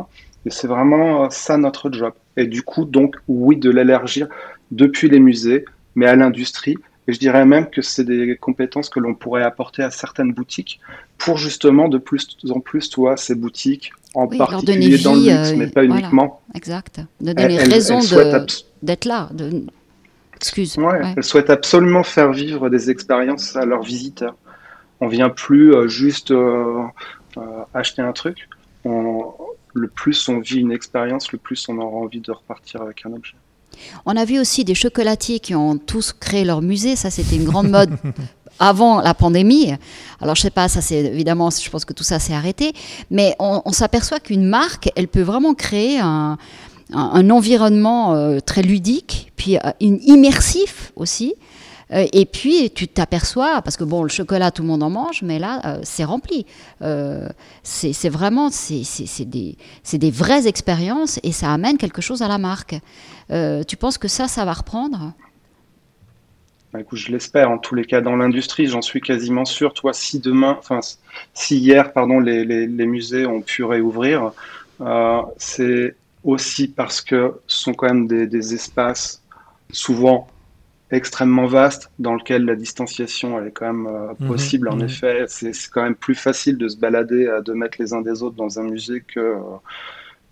Et 0.47 0.51
c'est 0.51 0.67
vraiment 0.67 1.25
euh, 1.25 1.29
ça 1.31 1.57
notre 1.57 1.93
job. 1.93 2.13
Et 2.37 2.47
du 2.47 2.63
coup, 2.63 2.85
donc, 2.85 3.17
oui, 3.29 3.57
de 3.57 3.71
l'élargir 3.71 4.29
depuis 4.71 5.09
les 5.09 5.21
musées, 5.21 5.65
mais 5.95 6.07
à 6.07 6.17
l'industrie. 6.17 6.77
Et 7.09 7.13
je 7.13 7.19
dirais 7.19 7.45
même 7.45 7.69
que 7.69 7.83
c'est 7.83 8.05
des 8.05 8.37
compétences 8.41 8.89
que 8.89 9.01
l'on 9.01 9.15
pourrait 9.15 9.43
apporter 9.43 9.83
à 9.83 9.91
certaines 9.91 10.33
boutiques 10.33 10.81
pour 11.19 11.37
justement 11.37 11.89
de 11.89 11.99
plus 11.99 12.37
en 12.51 12.61
plus, 12.61 12.89
toi, 12.91 13.17
ces 13.17 13.35
boutiques, 13.35 13.93
en 14.15 14.27
Oui, 14.27 14.39
particulier 14.39 14.99
dans 14.99 15.15
le 15.15 15.21
luxe, 15.21 15.51
euh, 15.53 15.57
mais 15.57 15.67
pas 15.69 15.85
voilà. 15.85 16.01
uniquement, 16.01 16.41
Exact. 16.55 17.01
De 17.21 17.33
donner 17.33 17.55
elles- 17.55 17.73
raison 17.73 17.99
d'être 18.83 19.05
là. 19.05 19.29
De... 19.33 19.65
Excuse. 20.37 20.77
Ouais, 20.77 21.01
Elles 21.17 21.23
souhaitent 21.25 21.51
absolument 21.51 22.03
faire 22.03 22.33
vivre 22.33 22.69
des 22.69 22.91
expériences 22.91 23.55
à 23.57 23.65
leurs 23.65 23.83
visiteurs. 23.83 24.35
On 25.01 25.07
vient 25.09 25.29
plus 25.29 25.73
euh, 25.75 25.89
juste 25.89 26.31
euh, 26.31 26.83
euh, 27.37 27.41
acheter 27.75 28.03
un 28.03 28.13
truc. 28.13 28.49
Le 29.75 29.89
plus 29.89 30.29
on 30.29 30.41
vit 30.41 30.61
une 30.61 30.73
expérience, 30.73 31.33
le 31.33 31.39
plus 31.39 31.69
on 31.69 31.79
aura 31.79 31.97
envie 31.97 32.21
de 32.21 32.33
repartir 32.33 32.83
avec 32.83 33.05
un 33.07 33.13
objet. 33.13 33.35
On 34.05 34.17
a 34.17 34.25
vu 34.25 34.39
aussi 34.39 34.65
des 34.65 34.75
chocolatiers 34.75 35.41
qui 35.41 35.55
ont 35.55 35.79
tous 35.79 36.13
créé 36.13 36.45
leur 36.45 36.63
musée. 36.63 36.97
Ça, 36.97 37.11
c'était 37.11 37.37
une 37.37 37.45
grande 37.45 37.71
mode 37.71 37.97
avant 38.59 39.01
la 39.01 39.15
pandémie. 39.15 39.73
Alors, 40.21 40.35
je 40.35 40.43
sais 40.43 40.51
pas, 40.51 40.69
ça 40.69 40.81
c'est 40.81 41.01
évidemment, 41.01 41.51
je 41.51 41.71
pense 41.71 41.85
que 41.85 41.93
tout 41.93 42.05
ça 42.05 42.19
s'est 42.19 42.35
arrêté. 42.35 42.75
Mais 43.11 43.35
on, 43.39 43.73
s'aperçoit 43.73 44.21
qu'une 44.21 44.45
marque, 44.45 44.91
elle 44.95 45.09
peut 45.09 45.23
vraiment 45.23 45.55
créer 45.55 45.99
un, 46.01 46.37
environnement 46.95 48.39
très 48.45 48.63
ludique, 48.63 49.33
puis 49.37 49.57
une 49.81 49.99
immersif 50.03 50.93
aussi. 50.97 51.35
Euh, 51.93 52.07
et 52.13 52.27
puis, 52.27 52.71
tu 52.71 52.89
t'aperçois, 52.89 53.61
parce 53.63 53.77
que 53.77 53.85
bon, 53.85 54.03
le 54.03 54.09
chocolat, 54.09 54.51
tout 54.51 54.63
le 54.63 54.69
monde 54.69 54.83
en 54.83 54.91
mange, 54.91 55.23
mais 55.23 55.39
là, 55.39 55.61
euh, 55.65 55.81
c'est 55.83 56.05
rempli. 56.05 56.47
Euh, 56.81 57.29
c'est 57.63 58.09
vraiment, 58.09 58.51
c'est 58.51 59.25
des, 59.25 59.57
des, 59.93 60.11
vraies 60.11 60.47
expériences 60.47 61.21
et 61.23 61.33
ça 61.33 61.53
amène 61.53 61.77
quelque 61.77 62.03
chose 62.03 62.23
à 62.23 62.29
la 62.29 62.39
marque. 62.39 62.77
tu 63.31 63.77
penses 63.77 63.99
que 63.99 64.09
ça, 64.09 64.29
ça 64.29 64.45
va 64.45 64.53
reprendre? 64.53 65.13
Bah, 66.73 66.81
écoute, 66.81 66.99
je 66.99 67.13
l'espère. 67.13 67.51
En 67.51 67.59
tous 67.59 67.75
les 67.75 67.85
cas, 67.85 68.01
dans 68.01 68.17
l'industrie, 68.17 68.67
j'en 68.67 68.83
suis 68.83 69.01
quasiment 69.01 69.45
sûr. 69.45 69.75
Toi, 69.75 69.93
si 69.93 70.19
demain, 70.19 70.57
enfin, 70.59 70.81
si 71.35 71.59
hier, 71.59 71.93
pardon, 71.93 72.19
les, 72.19 72.45
les, 72.45 72.87
musées 72.87 73.27
ont 73.27 73.43
pu 73.43 73.65
réouvrir, 73.65 74.33
c'est 75.37 75.95
aussi 76.25 76.69
parce 76.69 77.01
que 77.01 77.41
ce 77.47 77.59
sont 77.59 77.75
quand 77.75 77.87
même 77.87 78.07
des 78.07 78.55
espaces 78.55 79.23
souvent 79.71 80.29
extrêmement 80.93 81.47
vaste 81.47 81.91
dans 81.99 82.15
lequel 82.15 82.45
la 82.45 82.55
distanciation 82.55 83.39
elle 83.39 83.49
est 83.49 83.51
quand 83.51 83.67
même 83.67 83.87
euh, 83.87 84.13
mhm, 84.21 84.29
possible. 84.29 84.69
en 84.69 84.77
mhm. 84.77 84.85
effet, 84.85 85.25
c'est 85.27 85.53
quand 85.71 85.83
même 85.83 85.95
plus 85.95 86.15
facile 86.15 86.59
de 86.59 86.69
se 86.69 86.77
balader 86.77 87.27
à 87.29 87.41
deux 87.41 87.55
mètres 87.55 87.79
les 87.81 87.95
uns 87.95 88.03
des 88.03 88.23
autres 88.23 88.37
dans 88.37 88.61
un 88.61 88.65
musée 88.65 89.01
que 89.01 89.19
euh, 89.19 89.39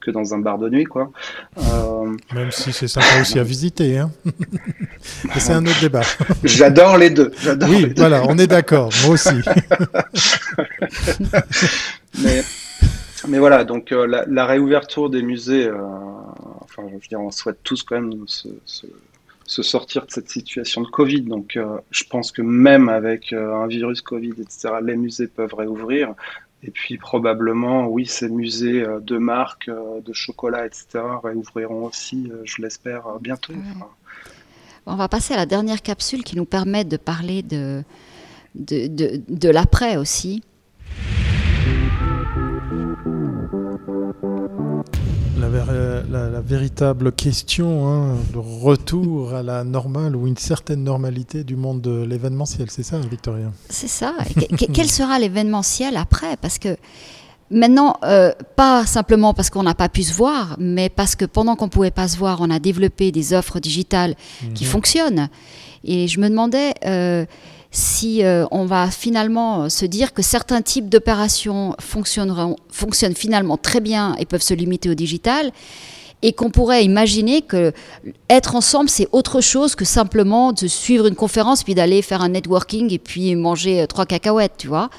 que 0.01 0.11
dans 0.11 0.33
un 0.33 0.39
bar 0.39 0.57
de 0.57 0.71
nuit, 0.71 0.85
quoi. 0.85 1.13
Euh, 1.59 2.17
même 2.35 2.51
si 2.51 2.73
c'est 2.73 2.89
sympa 2.89 3.21
aussi 3.21 3.39
à 3.39 3.43
visiter, 3.43 3.99
hein. 3.99 4.11
c'est 5.37 5.53
un 5.53 5.67
autre 5.67 5.79
débat. 5.79 6.01
J'adore 6.45 6.97
les 6.97 7.11
deux. 7.11 7.31
Oui, 7.69 7.93
voilà, 7.95 8.23
on 8.27 8.39
est 8.39 8.47
d'accord. 8.47 8.89
Moi 9.05 9.13
aussi. 9.13 9.29
mais 12.23 12.43
mais 13.29 13.39
voilà, 13.39 13.65
donc 13.65 13.91
la, 13.91 14.47
réouverture 14.47 15.11
des 15.11 15.21
musées, 15.21 15.71
enfin, 16.63 16.85
je 16.89 16.95
veux 16.95 17.01
dire, 17.07 17.21
on 17.21 17.31
souhaite 17.31 17.59
tous 17.63 17.83
quand 17.83 18.01
même 18.01 18.25
ce 18.27 18.49
se 19.51 19.65
sortir 19.65 20.07
de 20.07 20.13
cette 20.13 20.31
situation 20.31 20.83
de 20.83 20.87
Covid. 20.87 21.23
Donc, 21.23 21.57
euh, 21.57 21.79
je 21.91 22.05
pense 22.05 22.31
que 22.31 22.41
même 22.41 22.89
avec 22.89 23.33
euh, 23.33 23.53
un 23.53 23.67
virus 23.67 24.01
Covid, 24.01 24.35
etc., 24.39 24.75
les 24.81 24.97
musées 24.97 25.27
peuvent 25.27 25.55
réouvrir. 25.55 26.15
Et 26.63 26.71
puis, 26.71 26.99
probablement, 26.99 27.89
oui, 27.89 28.07
ces 28.07 28.29
musées 28.29 28.85
euh, 28.85 29.01
de 29.01 29.19
marque, 29.19 29.69
de 29.69 30.13
chocolat, 30.13 30.67
etc., 30.67 31.01
réouvriront 31.25 31.87
aussi, 31.87 32.31
je 32.45 32.63
l'espère, 32.63 33.03
bientôt. 33.21 33.53
On 34.87 34.95
va 34.95 35.09
passer 35.09 35.35
à 35.35 35.37
la 35.37 35.47
dernière 35.47 35.83
capsule 35.83 36.23
qui 36.23 36.37
nous 36.37 36.45
permet 36.45 36.85
de 36.85 36.97
parler 36.97 37.43
de, 37.43 37.83
de, 38.55 38.87
de, 38.87 39.21
de 39.29 39.49
l'après 39.49 39.97
aussi. 39.97 40.45
La, 45.41 46.41
véritable 46.41 47.13
question 47.13 47.89
hein, 47.89 48.17
de 48.33 48.39
retour 48.39 49.35
à 49.35 49.43
la 49.43 49.65
normale 49.65 50.17
ou 50.17 50.27
une 50.27 50.37
certaine 50.37 50.85
normalité 50.85 51.45
du 51.45 51.57
monde 51.57 51.81
de 51.81 52.03
l'événementiel. 52.05 52.71
C'est 52.71 52.83
ça, 52.83 52.99
Victoria? 52.99 53.53
C'est 53.69 53.89
ça. 53.89 54.15
quel 54.73 54.91
sera 54.91 55.19
l'événementiel 55.19 55.97
après? 55.97 56.37
Parce 56.37 56.59
que 56.59 56.77
maintenant, 57.51 57.97
euh, 58.05 58.33
pas 58.57 58.87
simplement 58.87 59.35
parce 59.35 59.51
qu'on 59.51 59.63
n'a 59.63 59.75
pas 59.75 59.89
pu 59.89 60.03
se 60.03 60.15
voir, 60.15 60.57
mais 60.59 60.89
parce 60.89 61.17
que 61.17 61.25
pendant 61.25 61.57
qu'on 61.57 61.67
ne 61.67 61.71
pouvait 61.71 61.91
pas 61.91 62.09
se 62.09 62.17
voir, 62.19 62.41
on 62.41 62.51
a 62.51 62.59
développé 62.59 63.13
des 63.13 63.33
offres 63.33 63.61
digitales 63.61 64.15
qui 64.55 64.65
mhm. 64.65 64.71
fonctionnent. 64.71 65.29
Et 65.85 66.09
je 66.09 66.21
me 66.21 66.29
demandais... 66.29 66.75
Euh, 66.85 67.25
si 67.71 68.25
euh, 68.25 68.47
on 68.51 68.65
va 68.65 68.91
finalement 68.91 69.69
se 69.69 69.85
dire 69.85 70.13
que 70.13 70.23
certains 70.23 70.63
types 70.63 70.89
d'opérations 70.89 71.77
fonctionnent 71.79 72.35
finalement 73.15 73.57
très 73.57 73.81
bien 73.81 74.17
et 74.19 74.27
peuvent 74.27 74.43
se 74.43 74.55
limiter 74.55 74.91
au 74.91 74.95
digital, 74.95 75.53
et 76.23 76.33
qu'on 76.33 76.51
pourrait 76.51 76.85
imaginer 76.85 77.43
que 77.43 77.73
être 78.29 78.55
ensemble, 78.55 78.91
c'est 78.91 79.09
autre 79.13 79.41
chose 79.41 79.75
que 79.75 79.85
simplement 79.85 80.53
de 80.53 80.67
suivre 80.67 81.07
une 81.07 81.15
conférence, 81.15 81.63
puis 81.63 81.75
d'aller 81.75 82.03
faire 82.03 82.21
un 82.21 82.31
networking 82.31 82.93
et 82.93 82.99
puis 82.99 83.35
manger 83.37 83.83
euh, 83.83 83.87
trois 83.87 84.07
cacahuètes, 84.07 84.55
tu 84.59 84.69
vois. 84.69 84.91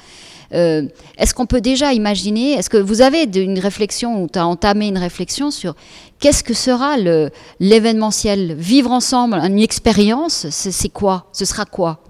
Euh, 0.54 0.82
est-ce 1.16 1.32
qu'on 1.32 1.46
peut 1.46 1.62
déjà 1.62 1.94
imaginer, 1.94 2.52
est-ce 2.52 2.68
que 2.68 2.76
vous 2.76 3.00
avez 3.00 3.22
une 3.22 3.58
réflexion 3.58 4.22
ou 4.22 4.28
tu 4.30 4.38
as 4.38 4.46
entamé 4.46 4.88
une 4.88 4.98
réflexion 4.98 5.50
sur 5.50 5.74
qu'est-ce 6.18 6.44
que 6.44 6.52
sera 6.52 6.96
l'événementiel? 7.58 8.54
Vivre 8.54 8.90
ensemble, 8.90 9.36
une 9.36 9.58
expérience, 9.60 10.46
c'est 10.50 10.88
quoi? 10.90 11.26
Ce 11.32 11.46
sera 11.46 11.64
quoi? 11.64 12.01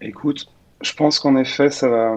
Écoute, 0.00 0.46
je 0.82 0.92
pense 0.92 1.18
qu'en 1.18 1.36
effet, 1.36 1.70
ça 1.70 1.88
va 1.88 2.16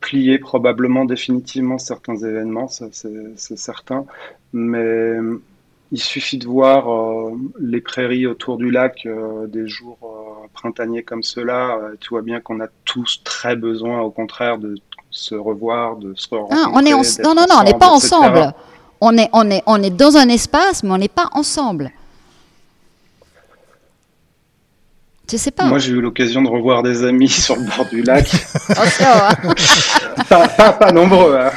plier 0.00 0.38
probablement 0.38 1.04
définitivement 1.04 1.78
certains 1.78 2.16
événements, 2.16 2.68
c'est 2.68 3.58
certain. 3.58 4.04
Mais 4.52 4.78
euh, 4.78 5.42
il 5.92 6.00
suffit 6.00 6.38
de 6.38 6.46
voir 6.46 6.92
euh, 6.92 7.32
les 7.60 7.80
prairies 7.80 8.26
autour 8.26 8.56
du 8.56 8.70
lac 8.70 9.06
euh, 9.06 9.46
des 9.46 9.68
jours 9.68 9.98
printaniers 10.52 11.02
comme 11.02 11.22
ceux-là. 11.22 11.78
tu 12.00 12.10
vois 12.10 12.22
bien 12.22 12.40
qu'on 12.40 12.60
a 12.60 12.68
tous 12.84 13.22
très 13.24 13.56
besoin, 13.56 14.00
au 14.00 14.10
contraire, 14.10 14.58
de 14.58 14.76
se 15.10 15.34
revoir, 15.34 15.96
de 15.96 16.14
se 16.14 16.28
rencontrer. 16.34 16.62
Ah, 16.64 16.70
on 16.72 16.80
est 16.80 17.22
non, 17.22 17.34
non, 17.34 17.46
non, 17.48 17.56
on 17.60 17.64
n'est 17.64 17.78
pas 17.78 17.88
ensemble. 17.88 18.52
On 19.00 19.16
est, 19.18 19.28
on, 19.32 19.50
est, 19.50 19.62
on 19.66 19.82
est 19.82 19.90
dans 19.90 20.16
un 20.16 20.28
espace, 20.28 20.82
mais 20.82 20.90
on 20.90 20.98
n'est 20.98 21.08
pas 21.08 21.28
ensemble. 21.32 21.90
Je 25.30 25.36
sais 25.36 25.50
pas. 25.50 25.64
Moi, 25.64 25.78
j'ai 25.78 25.92
eu 25.92 26.00
l'occasion 26.00 26.42
de 26.42 26.48
revoir 26.48 26.82
des 26.82 27.04
amis 27.04 27.28
sur 27.44 27.56
le 27.56 27.64
bord 27.64 27.86
du 27.86 28.02
lac. 28.02 28.30
Oh, 30.28 30.34
pas, 30.80 30.92
nombreux. 30.92 31.36
Hein. 31.36 31.50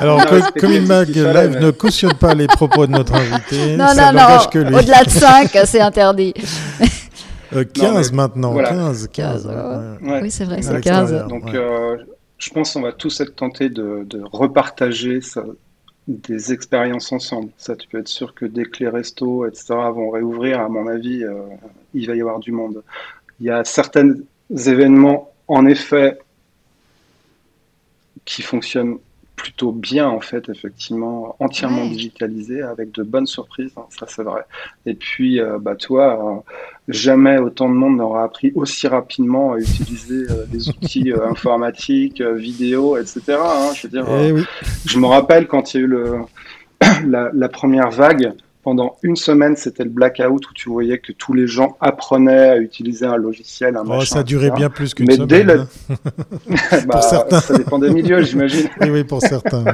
Alors, 0.00 0.24
comme 0.58 0.72
il 0.72 0.86
Mag 0.86 1.08
Live 1.08 1.58
ne 1.60 1.70
cautionne 1.70 2.14
pas 2.14 2.34
les 2.34 2.46
propos 2.46 2.86
de 2.86 2.92
notre 2.92 3.14
invité, 3.14 3.76
non, 3.76 3.88
ça 3.88 4.12
non, 4.12 4.20
non. 4.20 4.46
que 4.50 4.58
lui. 4.58 4.74
Au-delà 4.74 5.04
de 5.04 5.10
5, 5.10 5.50
c'est 5.64 5.80
interdit. 5.80 6.32
15 7.52 8.10
euh, 8.10 8.14
maintenant, 8.14 8.56
15. 8.56 9.08
15 9.12 9.50
Oui, 10.02 10.30
c'est 10.30 10.44
vrai, 10.44 10.62
c'est 10.62 10.80
15. 10.80 11.26
Donc, 11.28 11.54
euh, 11.54 11.96
je 12.38 12.50
pense 12.50 12.72
qu'on 12.72 12.82
va 12.82 12.92
tous 12.92 13.20
être 13.20 13.34
tentés 13.34 13.68
de, 13.68 14.06
de 14.06 14.22
repartager 14.32 15.20
ça, 15.20 15.42
des 16.08 16.52
expériences 16.54 17.12
ensemble. 17.12 17.50
Ça, 17.58 17.76
tu 17.76 17.86
peux 17.86 17.98
être 17.98 18.08
sûr 18.08 18.34
que 18.34 18.46
dès 18.46 18.64
que 18.64 18.82
les 18.82 18.88
restos, 18.88 19.46
etc., 19.46 19.66
vont 19.68 20.10
réouvrir, 20.10 20.60
à 20.60 20.68
mon 20.68 20.88
avis, 20.88 21.22
euh, 21.22 21.42
il 21.94 22.06
va 22.06 22.16
y 22.16 22.20
avoir 22.20 22.40
du 22.40 22.50
monde. 22.50 22.82
Il 23.40 23.46
y 23.46 23.50
a 23.50 23.62
certains 23.62 24.14
événements, 24.50 25.30
en 25.46 25.66
effet, 25.66 26.18
qui 28.24 28.42
fonctionnent 28.42 28.98
plutôt 29.38 29.72
bien 29.72 30.08
en 30.08 30.20
fait, 30.20 30.48
effectivement, 30.48 31.36
entièrement 31.38 31.86
digitalisé 31.86 32.60
avec 32.60 32.92
de 32.92 33.04
bonnes 33.04 33.26
surprises, 33.26 33.70
hein, 33.76 33.86
ça 33.88 34.06
c'est 34.08 34.24
vrai. 34.24 34.42
Et 34.84 34.94
puis, 34.94 35.40
euh, 35.40 35.58
bah 35.58 35.76
toi, 35.76 36.06
euh, 36.20 36.52
jamais 36.88 37.38
autant 37.38 37.68
de 37.68 37.74
monde 37.74 37.96
n'aura 37.96 38.24
appris 38.24 38.52
aussi 38.56 38.88
rapidement 38.88 39.52
à 39.52 39.58
utiliser 39.58 40.26
euh, 40.30 40.44
des 40.46 40.68
outils 40.68 41.12
informatiques, 41.30 42.20
vidéo, 42.20 42.98
etc. 42.98 43.38
Hein, 43.40 43.70
je 43.74 43.86
veux 43.86 43.90
dire, 43.90 44.06
eh 44.10 44.34
je 44.84 44.98
me 44.98 45.06
rappelle 45.06 45.46
quand 45.46 45.72
il 45.72 45.76
y 45.76 45.80
a 45.80 45.84
eu 45.84 45.88
le, 45.88 46.16
la 47.32 47.48
première 47.48 47.90
vague, 47.90 48.34
pendant 48.68 48.98
une 49.02 49.16
semaine, 49.16 49.56
c'était 49.56 49.82
le 49.82 49.88
blackout 49.88 50.46
où 50.46 50.52
tu 50.52 50.68
voyais 50.68 50.98
que 50.98 51.12
tous 51.12 51.32
les 51.32 51.46
gens 51.46 51.78
apprenaient 51.80 52.50
à 52.50 52.58
utiliser 52.58 53.06
un 53.06 53.16
logiciel, 53.16 53.78
un 53.78 53.84
oh, 53.86 54.04
Ça 54.04 54.22
durait 54.22 54.50
bien 54.50 54.68
plus 54.68 54.92
qu'une 54.92 55.10
semaine. 55.10 55.26
Dès 55.26 55.42
le... 55.42 55.60
Hein. 55.60 55.66
bah, 56.86 57.00
certains. 57.00 57.40
Ça 57.40 57.56
dépend 57.56 57.78
des 57.78 57.88
milieux, 57.88 58.20
j'imagine. 58.20 58.68
oui, 58.82 58.90
oui, 58.90 59.04
pour 59.04 59.22
certains. 59.22 59.64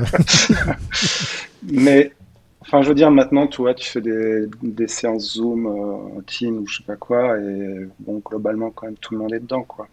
Mais 1.73 2.13
Enfin, 2.61 2.83
je 2.83 2.89
veux 2.89 2.95
dire, 2.95 3.11
maintenant, 3.11 3.49
tu 3.49 3.63
vois, 3.63 3.75
tu 3.75 3.91
fais 3.91 4.01
des, 4.01 4.47
des 4.63 4.87
séances 4.87 5.35
Zoom, 5.35 5.67
euh, 5.67 6.21
Team 6.27 6.61
ou 6.61 6.67
je 6.67 6.79
sais 6.79 6.85
pas 6.85 6.97
quoi, 6.97 7.37
et 7.39 7.89
bon, 7.99 8.23
globalement, 8.25 8.71
quand 8.71 8.87
même, 8.87 8.97
tout 8.97 9.13
le 9.13 9.21
monde 9.21 9.35
est 9.35 9.41
dedans, 9.41 9.65
quoi. 9.65 9.87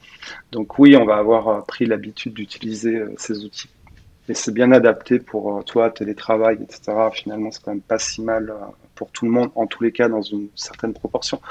Donc 0.51 0.79
oui, 0.79 0.95
on 0.95 1.05
va 1.05 1.17
avoir 1.17 1.47
euh, 1.49 1.61
pris 1.61 1.85
l'habitude 1.85 2.33
d'utiliser 2.33 2.95
euh, 2.95 3.13
ces 3.17 3.43
outils. 3.43 3.67
Et 4.29 4.33
c'est 4.33 4.53
bien 4.53 4.71
adapté 4.71 5.19
pour 5.19 5.57
euh, 5.57 5.61
toi, 5.63 5.89
télétravail, 5.89 6.59
etc. 6.61 6.93
Finalement, 7.11 7.51
c'est 7.51 7.63
quand 7.63 7.71
même 7.71 7.81
pas 7.81 7.99
si 7.99 8.21
mal 8.21 8.53
pour 9.01 9.09
tout 9.09 9.25
le 9.25 9.31
monde, 9.31 9.49
en 9.55 9.65
tous 9.65 9.83
les 9.83 9.91
cas 9.91 10.07
dans 10.09 10.21
une 10.21 10.49
certaine 10.53 10.93
proportion. 10.93 11.41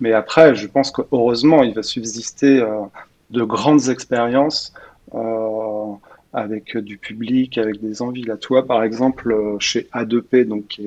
Mais 0.00 0.14
après, 0.14 0.54
je 0.54 0.66
pense 0.66 0.90
que 0.90 1.02
heureusement, 1.12 1.62
il 1.62 1.74
va 1.74 1.82
subsister 1.82 2.62
euh, 2.62 2.80
de 3.28 3.42
grandes 3.42 3.90
expériences 3.90 4.72
euh, 5.14 5.92
avec 6.32 6.78
du 6.78 6.96
public, 6.96 7.58
avec 7.58 7.82
des 7.82 8.00
envies. 8.00 8.22
Là, 8.22 8.38
toi, 8.38 8.66
par 8.66 8.82
exemple, 8.82 9.32
euh, 9.32 9.58
chez 9.58 9.86
A2P, 9.92 10.46
donc 10.46 10.80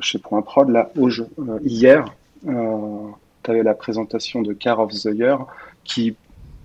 chez 0.00 0.18
Point 0.18 0.40
Prod, 0.40 0.70
là, 0.70 0.90
hier, 1.62 2.14
tu 2.42 3.50
avais 3.50 3.62
la 3.62 3.74
présentation 3.74 4.40
de 4.40 4.54
Car 4.54 4.80
of 4.80 4.94
the 4.94 5.10
Year 5.12 5.44
qui 5.84 6.16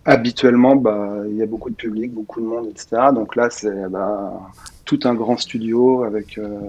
habituellement, 0.06 0.76
bah, 0.76 1.24
il 1.28 1.36
y 1.36 1.42
a 1.42 1.46
beaucoup 1.48 1.70
de 1.70 1.76
public, 1.76 2.14
beaucoup 2.14 2.40
de 2.40 2.46
monde, 2.46 2.68
etc. 2.70 3.08
Donc 3.14 3.36
là, 3.36 3.50
c'est 3.50 3.90
bah, 3.90 4.52
tout 4.86 5.00
un 5.04 5.16
grand 5.16 5.38
studio 5.38 6.04
avec 6.04 6.38
euh, 6.38 6.60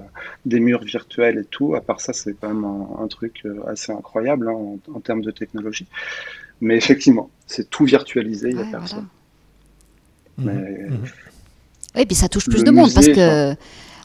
des 0.46 0.58
murs 0.58 0.82
virtuels 0.82 1.38
et 1.38 1.44
tout. 1.44 1.74
À 1.74 1.82
part 1.82 2.00
ça, 2.00 2.12
c'est 2.14 2.34
quand 2.40 2.48
même 2.48 2.64
un, 2.64 3.06
truc 3.08 3.42
euh, 3.44 3.60
assez 3.66 3.92
incroyable 3.92 4.48
hein, 4.48 4.78
en, 4.92 5.00
termes 5.00 5.20
de 5.20 5.30
technologie. 5.30 5.86
Mais 6.62 6.76
effectivement, 6.76 7.30
c'est 7.46 7.68
tout 7.68 7.84
virtualisé, 7.84 8.48
il 8.50 8.56
n'y 8.56 8.62
a 8.62 8.66
personne. 8.66 9.06
Mhm. 10.38 10.46
Mhm. 10.46 10.98
Oui, 11.94 12.02
et 12.02 12.06
puis 12.06 12.16
ça 12.16 12.28
touche 12.28 12.48
plus 12.48 12.64
de 12.64 12.70
monde 12.70 12.92
parce 12.92 13.06
que. 13.06 13.54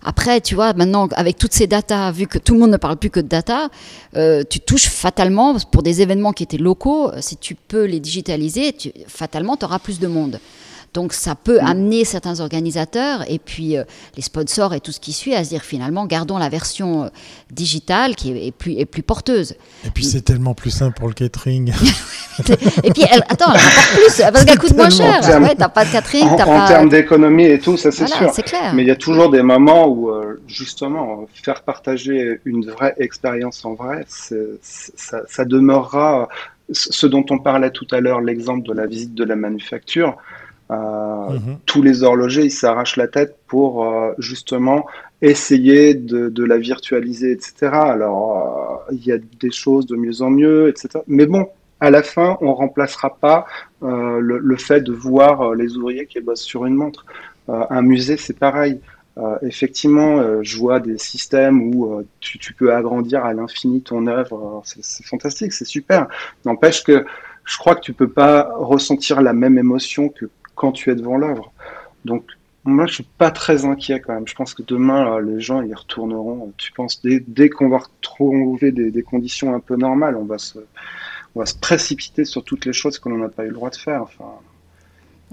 Après, 0.04 0.42
tu 0.42 0.56
vois, 0.56 0.74
maintenant, 0.74 1.08
avec 1.16 1.38
toutes 1.38 1.54
ces 1.54 1.68
datas, 1.68 2.12
vu 2.12 2.28
que 2.28 2.38
tout 2.38 2.54
le 2.54 2.60
monde 2.60 2.72
ne 2.72 2.78
parle 2.78 2.98
plus 2.98 3.10
que 3.10 3.20
de 3.20 3.28
data, 3.28 3.70
euh, 4.16 4.44
tu 4.50 4.60
touches 4.60 4.88
fatalement, 4.88 5.58
pour 5.72 5.84
des 5.84 6.02
événements 6.02 6.34
qui 6.34 6.44
étaient 6.44 6.58
locaux, 6.58 7.12
si 7.20 7.38
tu 7.38 7.56
peux 7.56 7.86
les 7.86 8.00
digitaliser, 8.00 8.74
tu, 8.74 8.92
fatalement, 9.08 9.58
tu 9.58 9.66
auras 9.66 9.80
plus 9.80 10.00
de 10.00 10.08
monde. 10.08 10.40
Donc 10.94 11.14
ça 11.14 11.36
peut 11.36 11.62
mm. 11.62 11.66
amener 11.66 12.06
certains 12.06 12.42
organisateurs 12.42 13.24
et 13.30 13.40
puis 13.40 13.78
euh, 13.78 13.84
les 14.18 14.22
sponsors 14.22 14.74
et 14.74 14.82
tout 14.82 14.92
ce 14.92 15.00
qui 15.00 15.14
suit 15.14 15.34
à 15.34 15.44
se 15.44 15.50
dire 15.50 15.62
finalement 15.62 16.06
gardons 16.06 16.38
la 16.38 16.50
version 16.50 17.06
euh, 17.06 17.08
digitale 17.50 18.16
qui 18.16 18.32
est, 18.32 18.52
plus, 18.52 18.74
est 18.74 18.86
plus 18.86 19.02
porteuse. 19.02 19.56
Et 19.86 19.90
puis 19.90 20.04
c'est 20.04 20.22
tellement 20.22 20.54
plus 20.54 20.72
simple 20.72 20.98
pour 20.98 21.08
le 21.08 21.14
catering. 21.14 21.70
et 22.84 22.92
puis 22.92 23.04
elle, 23.10 23.24
attends, 23.30 23.54
elle 23.54 23.60
rapporte 23.60 23.90
plus 23.94 24.22
parce 24.22 24.46
qu'elle 24.46 24.60
coûte 24.60 24.76
moins 24.76 24.90
cher. 24.90 25.22
Ouais, 25.42 25.56
t'as 25.56 25.70
pas 25.70 25.86
de 25.86 25.92
catering, 25.92 26.28
en, 26.28 26.42
en 26.42 26.68
termes 26.68 26.90
d'économie 26.90 27.46
et 27.46 27.60
tout, 27.60 27.78
ça 27.78 27.92
c'est 27.92 28.08
sûr. 28.08 28.32
Clair. 28.44 28.74
Mais 28.74 28.84
il 28.84 28.88
y 28.88 28.92
a 28.92 28.96
toujours 28.96 29.30
des 29.30 29.44
moments 29.44 29.88
où 29.88 30.10
euh, 30.10 30.42
justement 30.48 31.28
faire 31.34 31.62
partager 31.62 32.40
une 32.44 32.70
vraie 32.70 32.96
expérience 32.98 33.64
en 33.64 33.76
vrai, 33.76 34.06
ça, 34.08 35.20
ça 35.28 35.46
demeurera 35.46 36.28
ce 36.74 37.08
dont 37.08 37.26
on 37.30 37.40
parlait 37.40 37.72
tout 37.72 37.88
à 37.92 38.00
l'heure, 38.00 38.22
l'exemple 38.22 38.68
de 38.68 38.74
la 38.74 38.88
visite 38.88 39.14
de 39.14 39.24
la 39.24 39.36
manufacture. 39.36 40.18
Euh, 40.72 41.30
mhm. 41.30 41.58
Tous 41.66 41.82
les 41.82 42.04
horlogers, 42.04 42.46
ils 42.46 42.52
s'arrachent 42.52 42.96
la 42.96 43.08
tête 43.08 43.36
pour 43.48 43.86
euh, 43.86 44.14
justement 44.18 44.86
essayer 45.22 45.94
de, 45.94 46.44
la 46.44 46.58
virtualiser, 46.58 47.32
etc. 47.32 47.68
Alors, 47.74 48.86
euh, 48.90 48.94
il 48.94 49.06
y 49.06 49.12
a 49.12 49.18
des 49.18 49.52
choses 49.52 49.86
de 49.86 49.96
mieux 49.96 50.22
en 50.22 50.30
mieux, 50.30 50.70
etc. 50.70 51.00
Mais 51.08 51.26
bon, 51.26 51.48
à 51.80 51.90
la 51.90 52.04
fin, 52.04 52.38
on 52.42 52.54
remplacera 52.54 53.18
pas 53.18 53.46
le, 53.82 54.56
fait 54.58 54.82
de 54.82 54.94
voir 54.94 55.54
les 55.56 55.78
ouvriers 55.78 56.06
qui 56.06 56.20
bossent 56.22 56.44
sur 56.44 56.66
une 56.66 56.76
montre. 56.76 57.06
un 57.48 57.82
musée, 57.82 58.18
c'est 58.18 58.38
pareil. 58.38 58.80
effectivement, 59.42 60.44
je 60.44 60.58
vois 60.58 60.80
des 60.80 61.00
systèmes 61.00 61.74
où 61.74 62.04
tu, 62.20 62.38
tu, 62.38 62.54
peux 62.54 62.74
agrandir 62.74 63.26
à 63.26 63.34
l'infini 63.34 63.82
ton 63.82 64.06
œuvre. 64.06 64.62
C'est 64.64 65.06
fantastique, 65.06 65.54
c'est 65.54 65.66
super. 65.66 66.08
N'empêche 66.46 66.84
que 66.84 67.04
je 67.46 67.58
crois 67.58 67.76
que 67.76 67.82
tu 67.82 67.94
peux 67.94 68.10
pas 68.10 68.50
ressentir 68.56 69.22
la 69.22 69.34
même 69.34 69.58
émotion 69.58 70.10
que 70.10 70.30
quand 70.56 70.72
tu 70.72 70.92
es 70.92 70.96
devant 70.96 71.18
l'œuvre. 71.18 71.52
Donc, 72.06 72.26
moi, 72.64 72.86
je 72.86 72.94
suis 72.96 73.08
pas 73.18 73.32
très 73.32 73.66
inquiet 73.66 74.00
quand 74.00 74.14
même. 74.14 74.28
Je 74.28 74.36
pense 74.36 74.54
que 74.54 74.62
demain, 74.62 75.20
les 75.20 75.40
gens 75.40 75.62
y 75.62 75.74
retourneront. 75.74 76.54
Tu 76.58 76.72
penses, 76.72 77.02
dès, 77.02 77.20
dès 77.20 77.50
qu'on 77.50 77.70
va 77.70 77.80
retrouver 77.80 78.72
des, 78.72 78.92
des, 78.92 79.04
conditions 79.04 79.56
un 79.56 79.60
peu 79.60 79.76
normales, 79.76 80.16
on 80.16 80.26
va 80.26 80.38
se, 80.38 80.60
on 81.36 81.40
va 81.40 81.46
se 81.46 81.56
précipiter 81.56 82.24
sur 82.26 82.44
toutes 82.44 82.66
les 82.66 82.74
choses 82.74 83.00
qu'on 83.00 83.18
n'a 83.18 83.30
pas 83.30 83.46
eu 83.46 83.48
le 83.48 83.54
droit 83.54 83.72
de 83.72 83.76
faire. 83.76 84.04
Enfin, 84.04 84.26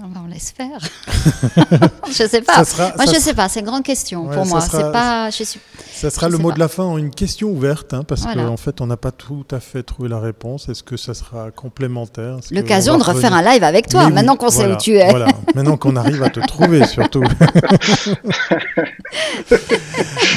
on 0.01 0.27
laisse 0.27 0.53
faire. 0.55 0.79
je 2.07 2.27
sais 2.27 2.41
pas. 2.41 2.63
moi, 2.95 3.05
je 3.05 3.19
sais 3.19 3.33
pas. 3.33 3.49
C'est 3.49 3.59
une 3.59 3.65
grande 3.65 3.83
question 3.83 4.27
pour 4.27 4.45
moi. 4.45 4.61
C'est 4.61 4.91
pas. 4.91 5.29
Je 5.29 5.43
suis... 5.43 5.59
Ça 5.93 6.09
sera 6.09 6.29
le 6.29 6.37
mot 6.37 6.53
de 6.53 6.59
la 6.59 6.69
fin, 6.69 6.95
une 6.97 7.11
question 7.11 7.49
ouverte, 7.49 7.93
hein, 7.93 8.03
parce 8.07 8.23
qu'en 8.23 8.47
en 8.47 8.57
fait, 8.57 8.79
on 8.81 8.87
n'a 8.87 8.95
pas 8.97 9.11
tout 9.11 9.45
à 9.51 9.59
fait 9.59 9.83
trouvé 9.83 10.07
la 10.07 10.19
réponse. 10.19 10.69
Est-ce 10.69 10.83
que 10.83 10.95
ça 10.95 11.13
sera 11.13 11.51
complémentaire? 11.51 12.37
L'occasion 12.51 12.97
de 12.97 13.03
refaire 13.03 13.33
un 13.33 13.41
live 13.41 13.63
avec 13.63 13.87
toi. 13.89 14.09
maintenant 14.09 14.37
qu'on 14.37 14.49
sait 14.49 14.71
où 14.71 14.77
tu 14.77 14.95
es. 14.95 15.09
Voilà. 15.09 15.27
Maintenant 15.55 15.77
qu'on 15.77 15.95
arrive 15.95 16.23
à 16.23 16.29
te 16.29 16.39
trouver, 16.39 16.85
surtout. 16.85 17.23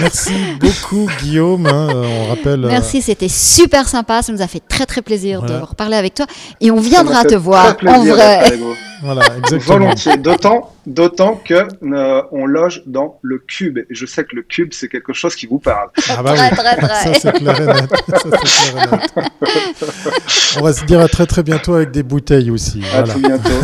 Merci 0.01 0.33
beaucoup, 0.59 1.09
Guillaume. 1.21 1.67
Hein, 1.67 1.89
on 1.95 2.29
rappelle. 2.29 2.65
Euh, 2.65 2.69
Merci, 2.69 3.03
c'était 3.03 3.29
super 3.29 3.89
sympa. 3.89 4.23
Ça 4.23 4.33
nous 4.33 4.43
a 4.43 4.49
fait 4.49 4.63
très 4.67 4.87
très 4.87 5.03
plaisir 5.03 5.43
de 5.43 5.55
reparler 5.55 5.97
avec 5.97 6.15
toi, 6.15 6.27
et 6.61 6.71
on 6.71 6.81
viendra 6.81 7.25
te 7.25 7.35
voir 7.35 7.77
en 7.87 8.05
vrai. 8.05 8.59
Voilà, 9.03 9.23
Volontiers. 9.59 10.17
D'autant, 10.17 10.73
d'autant 10.87 11.37
que 11.37 11.55
euh, 11.55 12.23
on 12.33 12.47
loge 12.47 12.83
dans 12.87 13.19
le 13.23 13.39
cube. 13.39 13.79
Et 13.79 13.87
je 13.91 14.07
sais 14.07 14.25
que 14.25 14.37
le 14.37 14.43
cube, 14.43 14.73
c'est 14.73 14.89
quelque 14.89 15.13
chose 15.13 15.35
qui 15.35 15.47
vous 15.47 15.59
parle. 15.59 15.91
Ah 16.09 16.23
bah 16.23 16.33
oui. 16.33 16.57
très, 16.57 16.77
très. 16.77 17.15
Ça, 17.15 17.15
c'est 17.15 17.33
clair 17.33 17.61
et 17.61 17.67
net. 17.67 17.91
on 20.59 20.63
va 20.63 20.73
se 20.73 20.85
dire 20.85 21.01
à 21.01 21.09
très 21.09 21.27
très 21.27 21.43
bientôt 21.43 21.75
avec 21.75 21.91
des 21.91 22.03
bouteilles 22.03 22.51
aussi. 22.51 22.83
À 22.95 23.03
très 23.03 23.19
bientôt. 23.19 23.51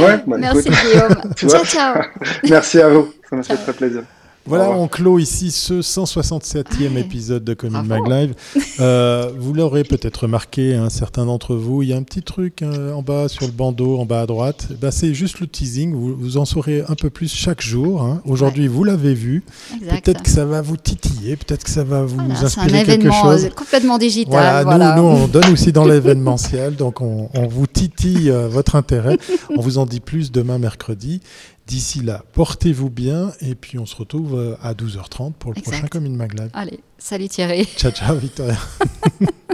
Ouais, 0.00 0.22
bah, 0.26 0.36
Merci 0.38 0.68
Guillaume. 0.68 1.32
ciao, 1.36 1.64
ciao. 1.64 2.02
Merci 2.48 2.80
à 2.80 2.88
vous. 2.88 3.12
Ça 3.28 3.36
m'a 3.36 3.42
fait 3.42 3.56
très 3.56 3.72
plaisir. 3.72 4.02
Voilà, 4.46 4.70
on 4.70 4.86
clôt 4.86 5.18
ici 5.18 5.50
ce 5.50 5.80
167e 5.80 6.96
épisode 6.96 7.42
de 7.42 7.54
Commune 7.54 7.82
Mag 7.82 8.06
Live. 8.06 8.34
Euh, 8.78 9.30
vous 9.36 9.52
l'aurez 9.52 9.82
peut-être 9.82 10.24
remarqué, 10.24 10.74
un 10.74 10.88
certain 10.88 11.26
d'entre 11.26 11.56
vous, 11.56 11.82
il 11.82 11.88
y 11.88 11.92
a 11.92 11.96
un 11.96 12.02
petit 12.02 12.22
truc 12.22 12.62
euh, 12.62 12.92
en 12.92 13.02
bas 13.02 13.28
sur 13.28 13.46
le 13.46 13.52
bandeau, 13.52 13.98
en 13.98 14.06
bas 14.06 14.20
à 14.20 14.26
droite. 14.26 14.68
Ben, 14.80 14.90
c'est 14.90 15.14
juste 15.14 15.40
le 15.40 15.46
teasing. 15.46 15.92
Vous, 15.94 16.36
en 16.36 16.44
saurez 16.44 16.84
un 16.88 16.94
peu 16.94 17.10
plus 17.10 17.34
chaque 17.34 17.60
jour. 17.60 18.02
Hein. 18.02 18.20
Aujourd'hui, 18.24 18.68
vous 18.68 18.84
l'avez 18.84 19.14
vu. 19.14 19.42
Peut-être 19.80 20.22
que 20.22 20.30
ça 20.30 20.44
va 20.44 20.62
vous 20.62 20.76
titiller, 20.76 21.36
peut-être 21.36 21.64
que 21.64 21.70
ça 21.70 21.82
va 21.82 22.02
vous 22.02 22.20
inspirer 22.20 22.84
quelque 22.84 23.10
chose. 23.10 23.48
complètement 23.56 23.98
digital. 23.98 24.32
Voilà, 24.32 24.62
voilà. 24.62 24.96
Nous, 24.96 25.02
nous, 25.02 25.08
on 25.08 25.26
donne 25.26 25.52
aussi 25.52 25.72
dans 25.72 25.84
l'événementiel, 25.84 26.76
donc 26.76 27.00
on, 27.00 27.28
on, 27.34 27.46
vous 27.46 27.66
titille 27.66 28.30
euh, 28.30 28.48
votre 28.48 28.76
intérêt. 28.76 29.18
On 29.56 29.60
vous 29.60 29.78
en 29.78 29.86
dit 29.86 30.00
plus 30.00 30.30
demain 30.30 30.58
mercredi. 30.58 31.20
D'ici 31.66 32.00
là, 32.00 32.22
portez-vous 32.32 32.90
bien 32.90 33.32
et 33.40 33.56
puis 33.56 33.78
on 33.78 33.86
se 33.86 33.96
retrouve 33.96 34.38
euh, 34.38 34.54
à 34.62 34.74
12h30 34.74 35.32
pour 35.32 35.52
le 35.52 35.60
prochain 35.60 35.86
Comme 35.88 36.06
une 36.06 36.16
Maglab. 36.16 36.50
Allez, 36.52 36.78
salut 36.96 37.28
Thierry. 37.28 37.66
Ciao, 37.76 37.90
ciao 37.90 38.16
Victoria. 38.16 38.56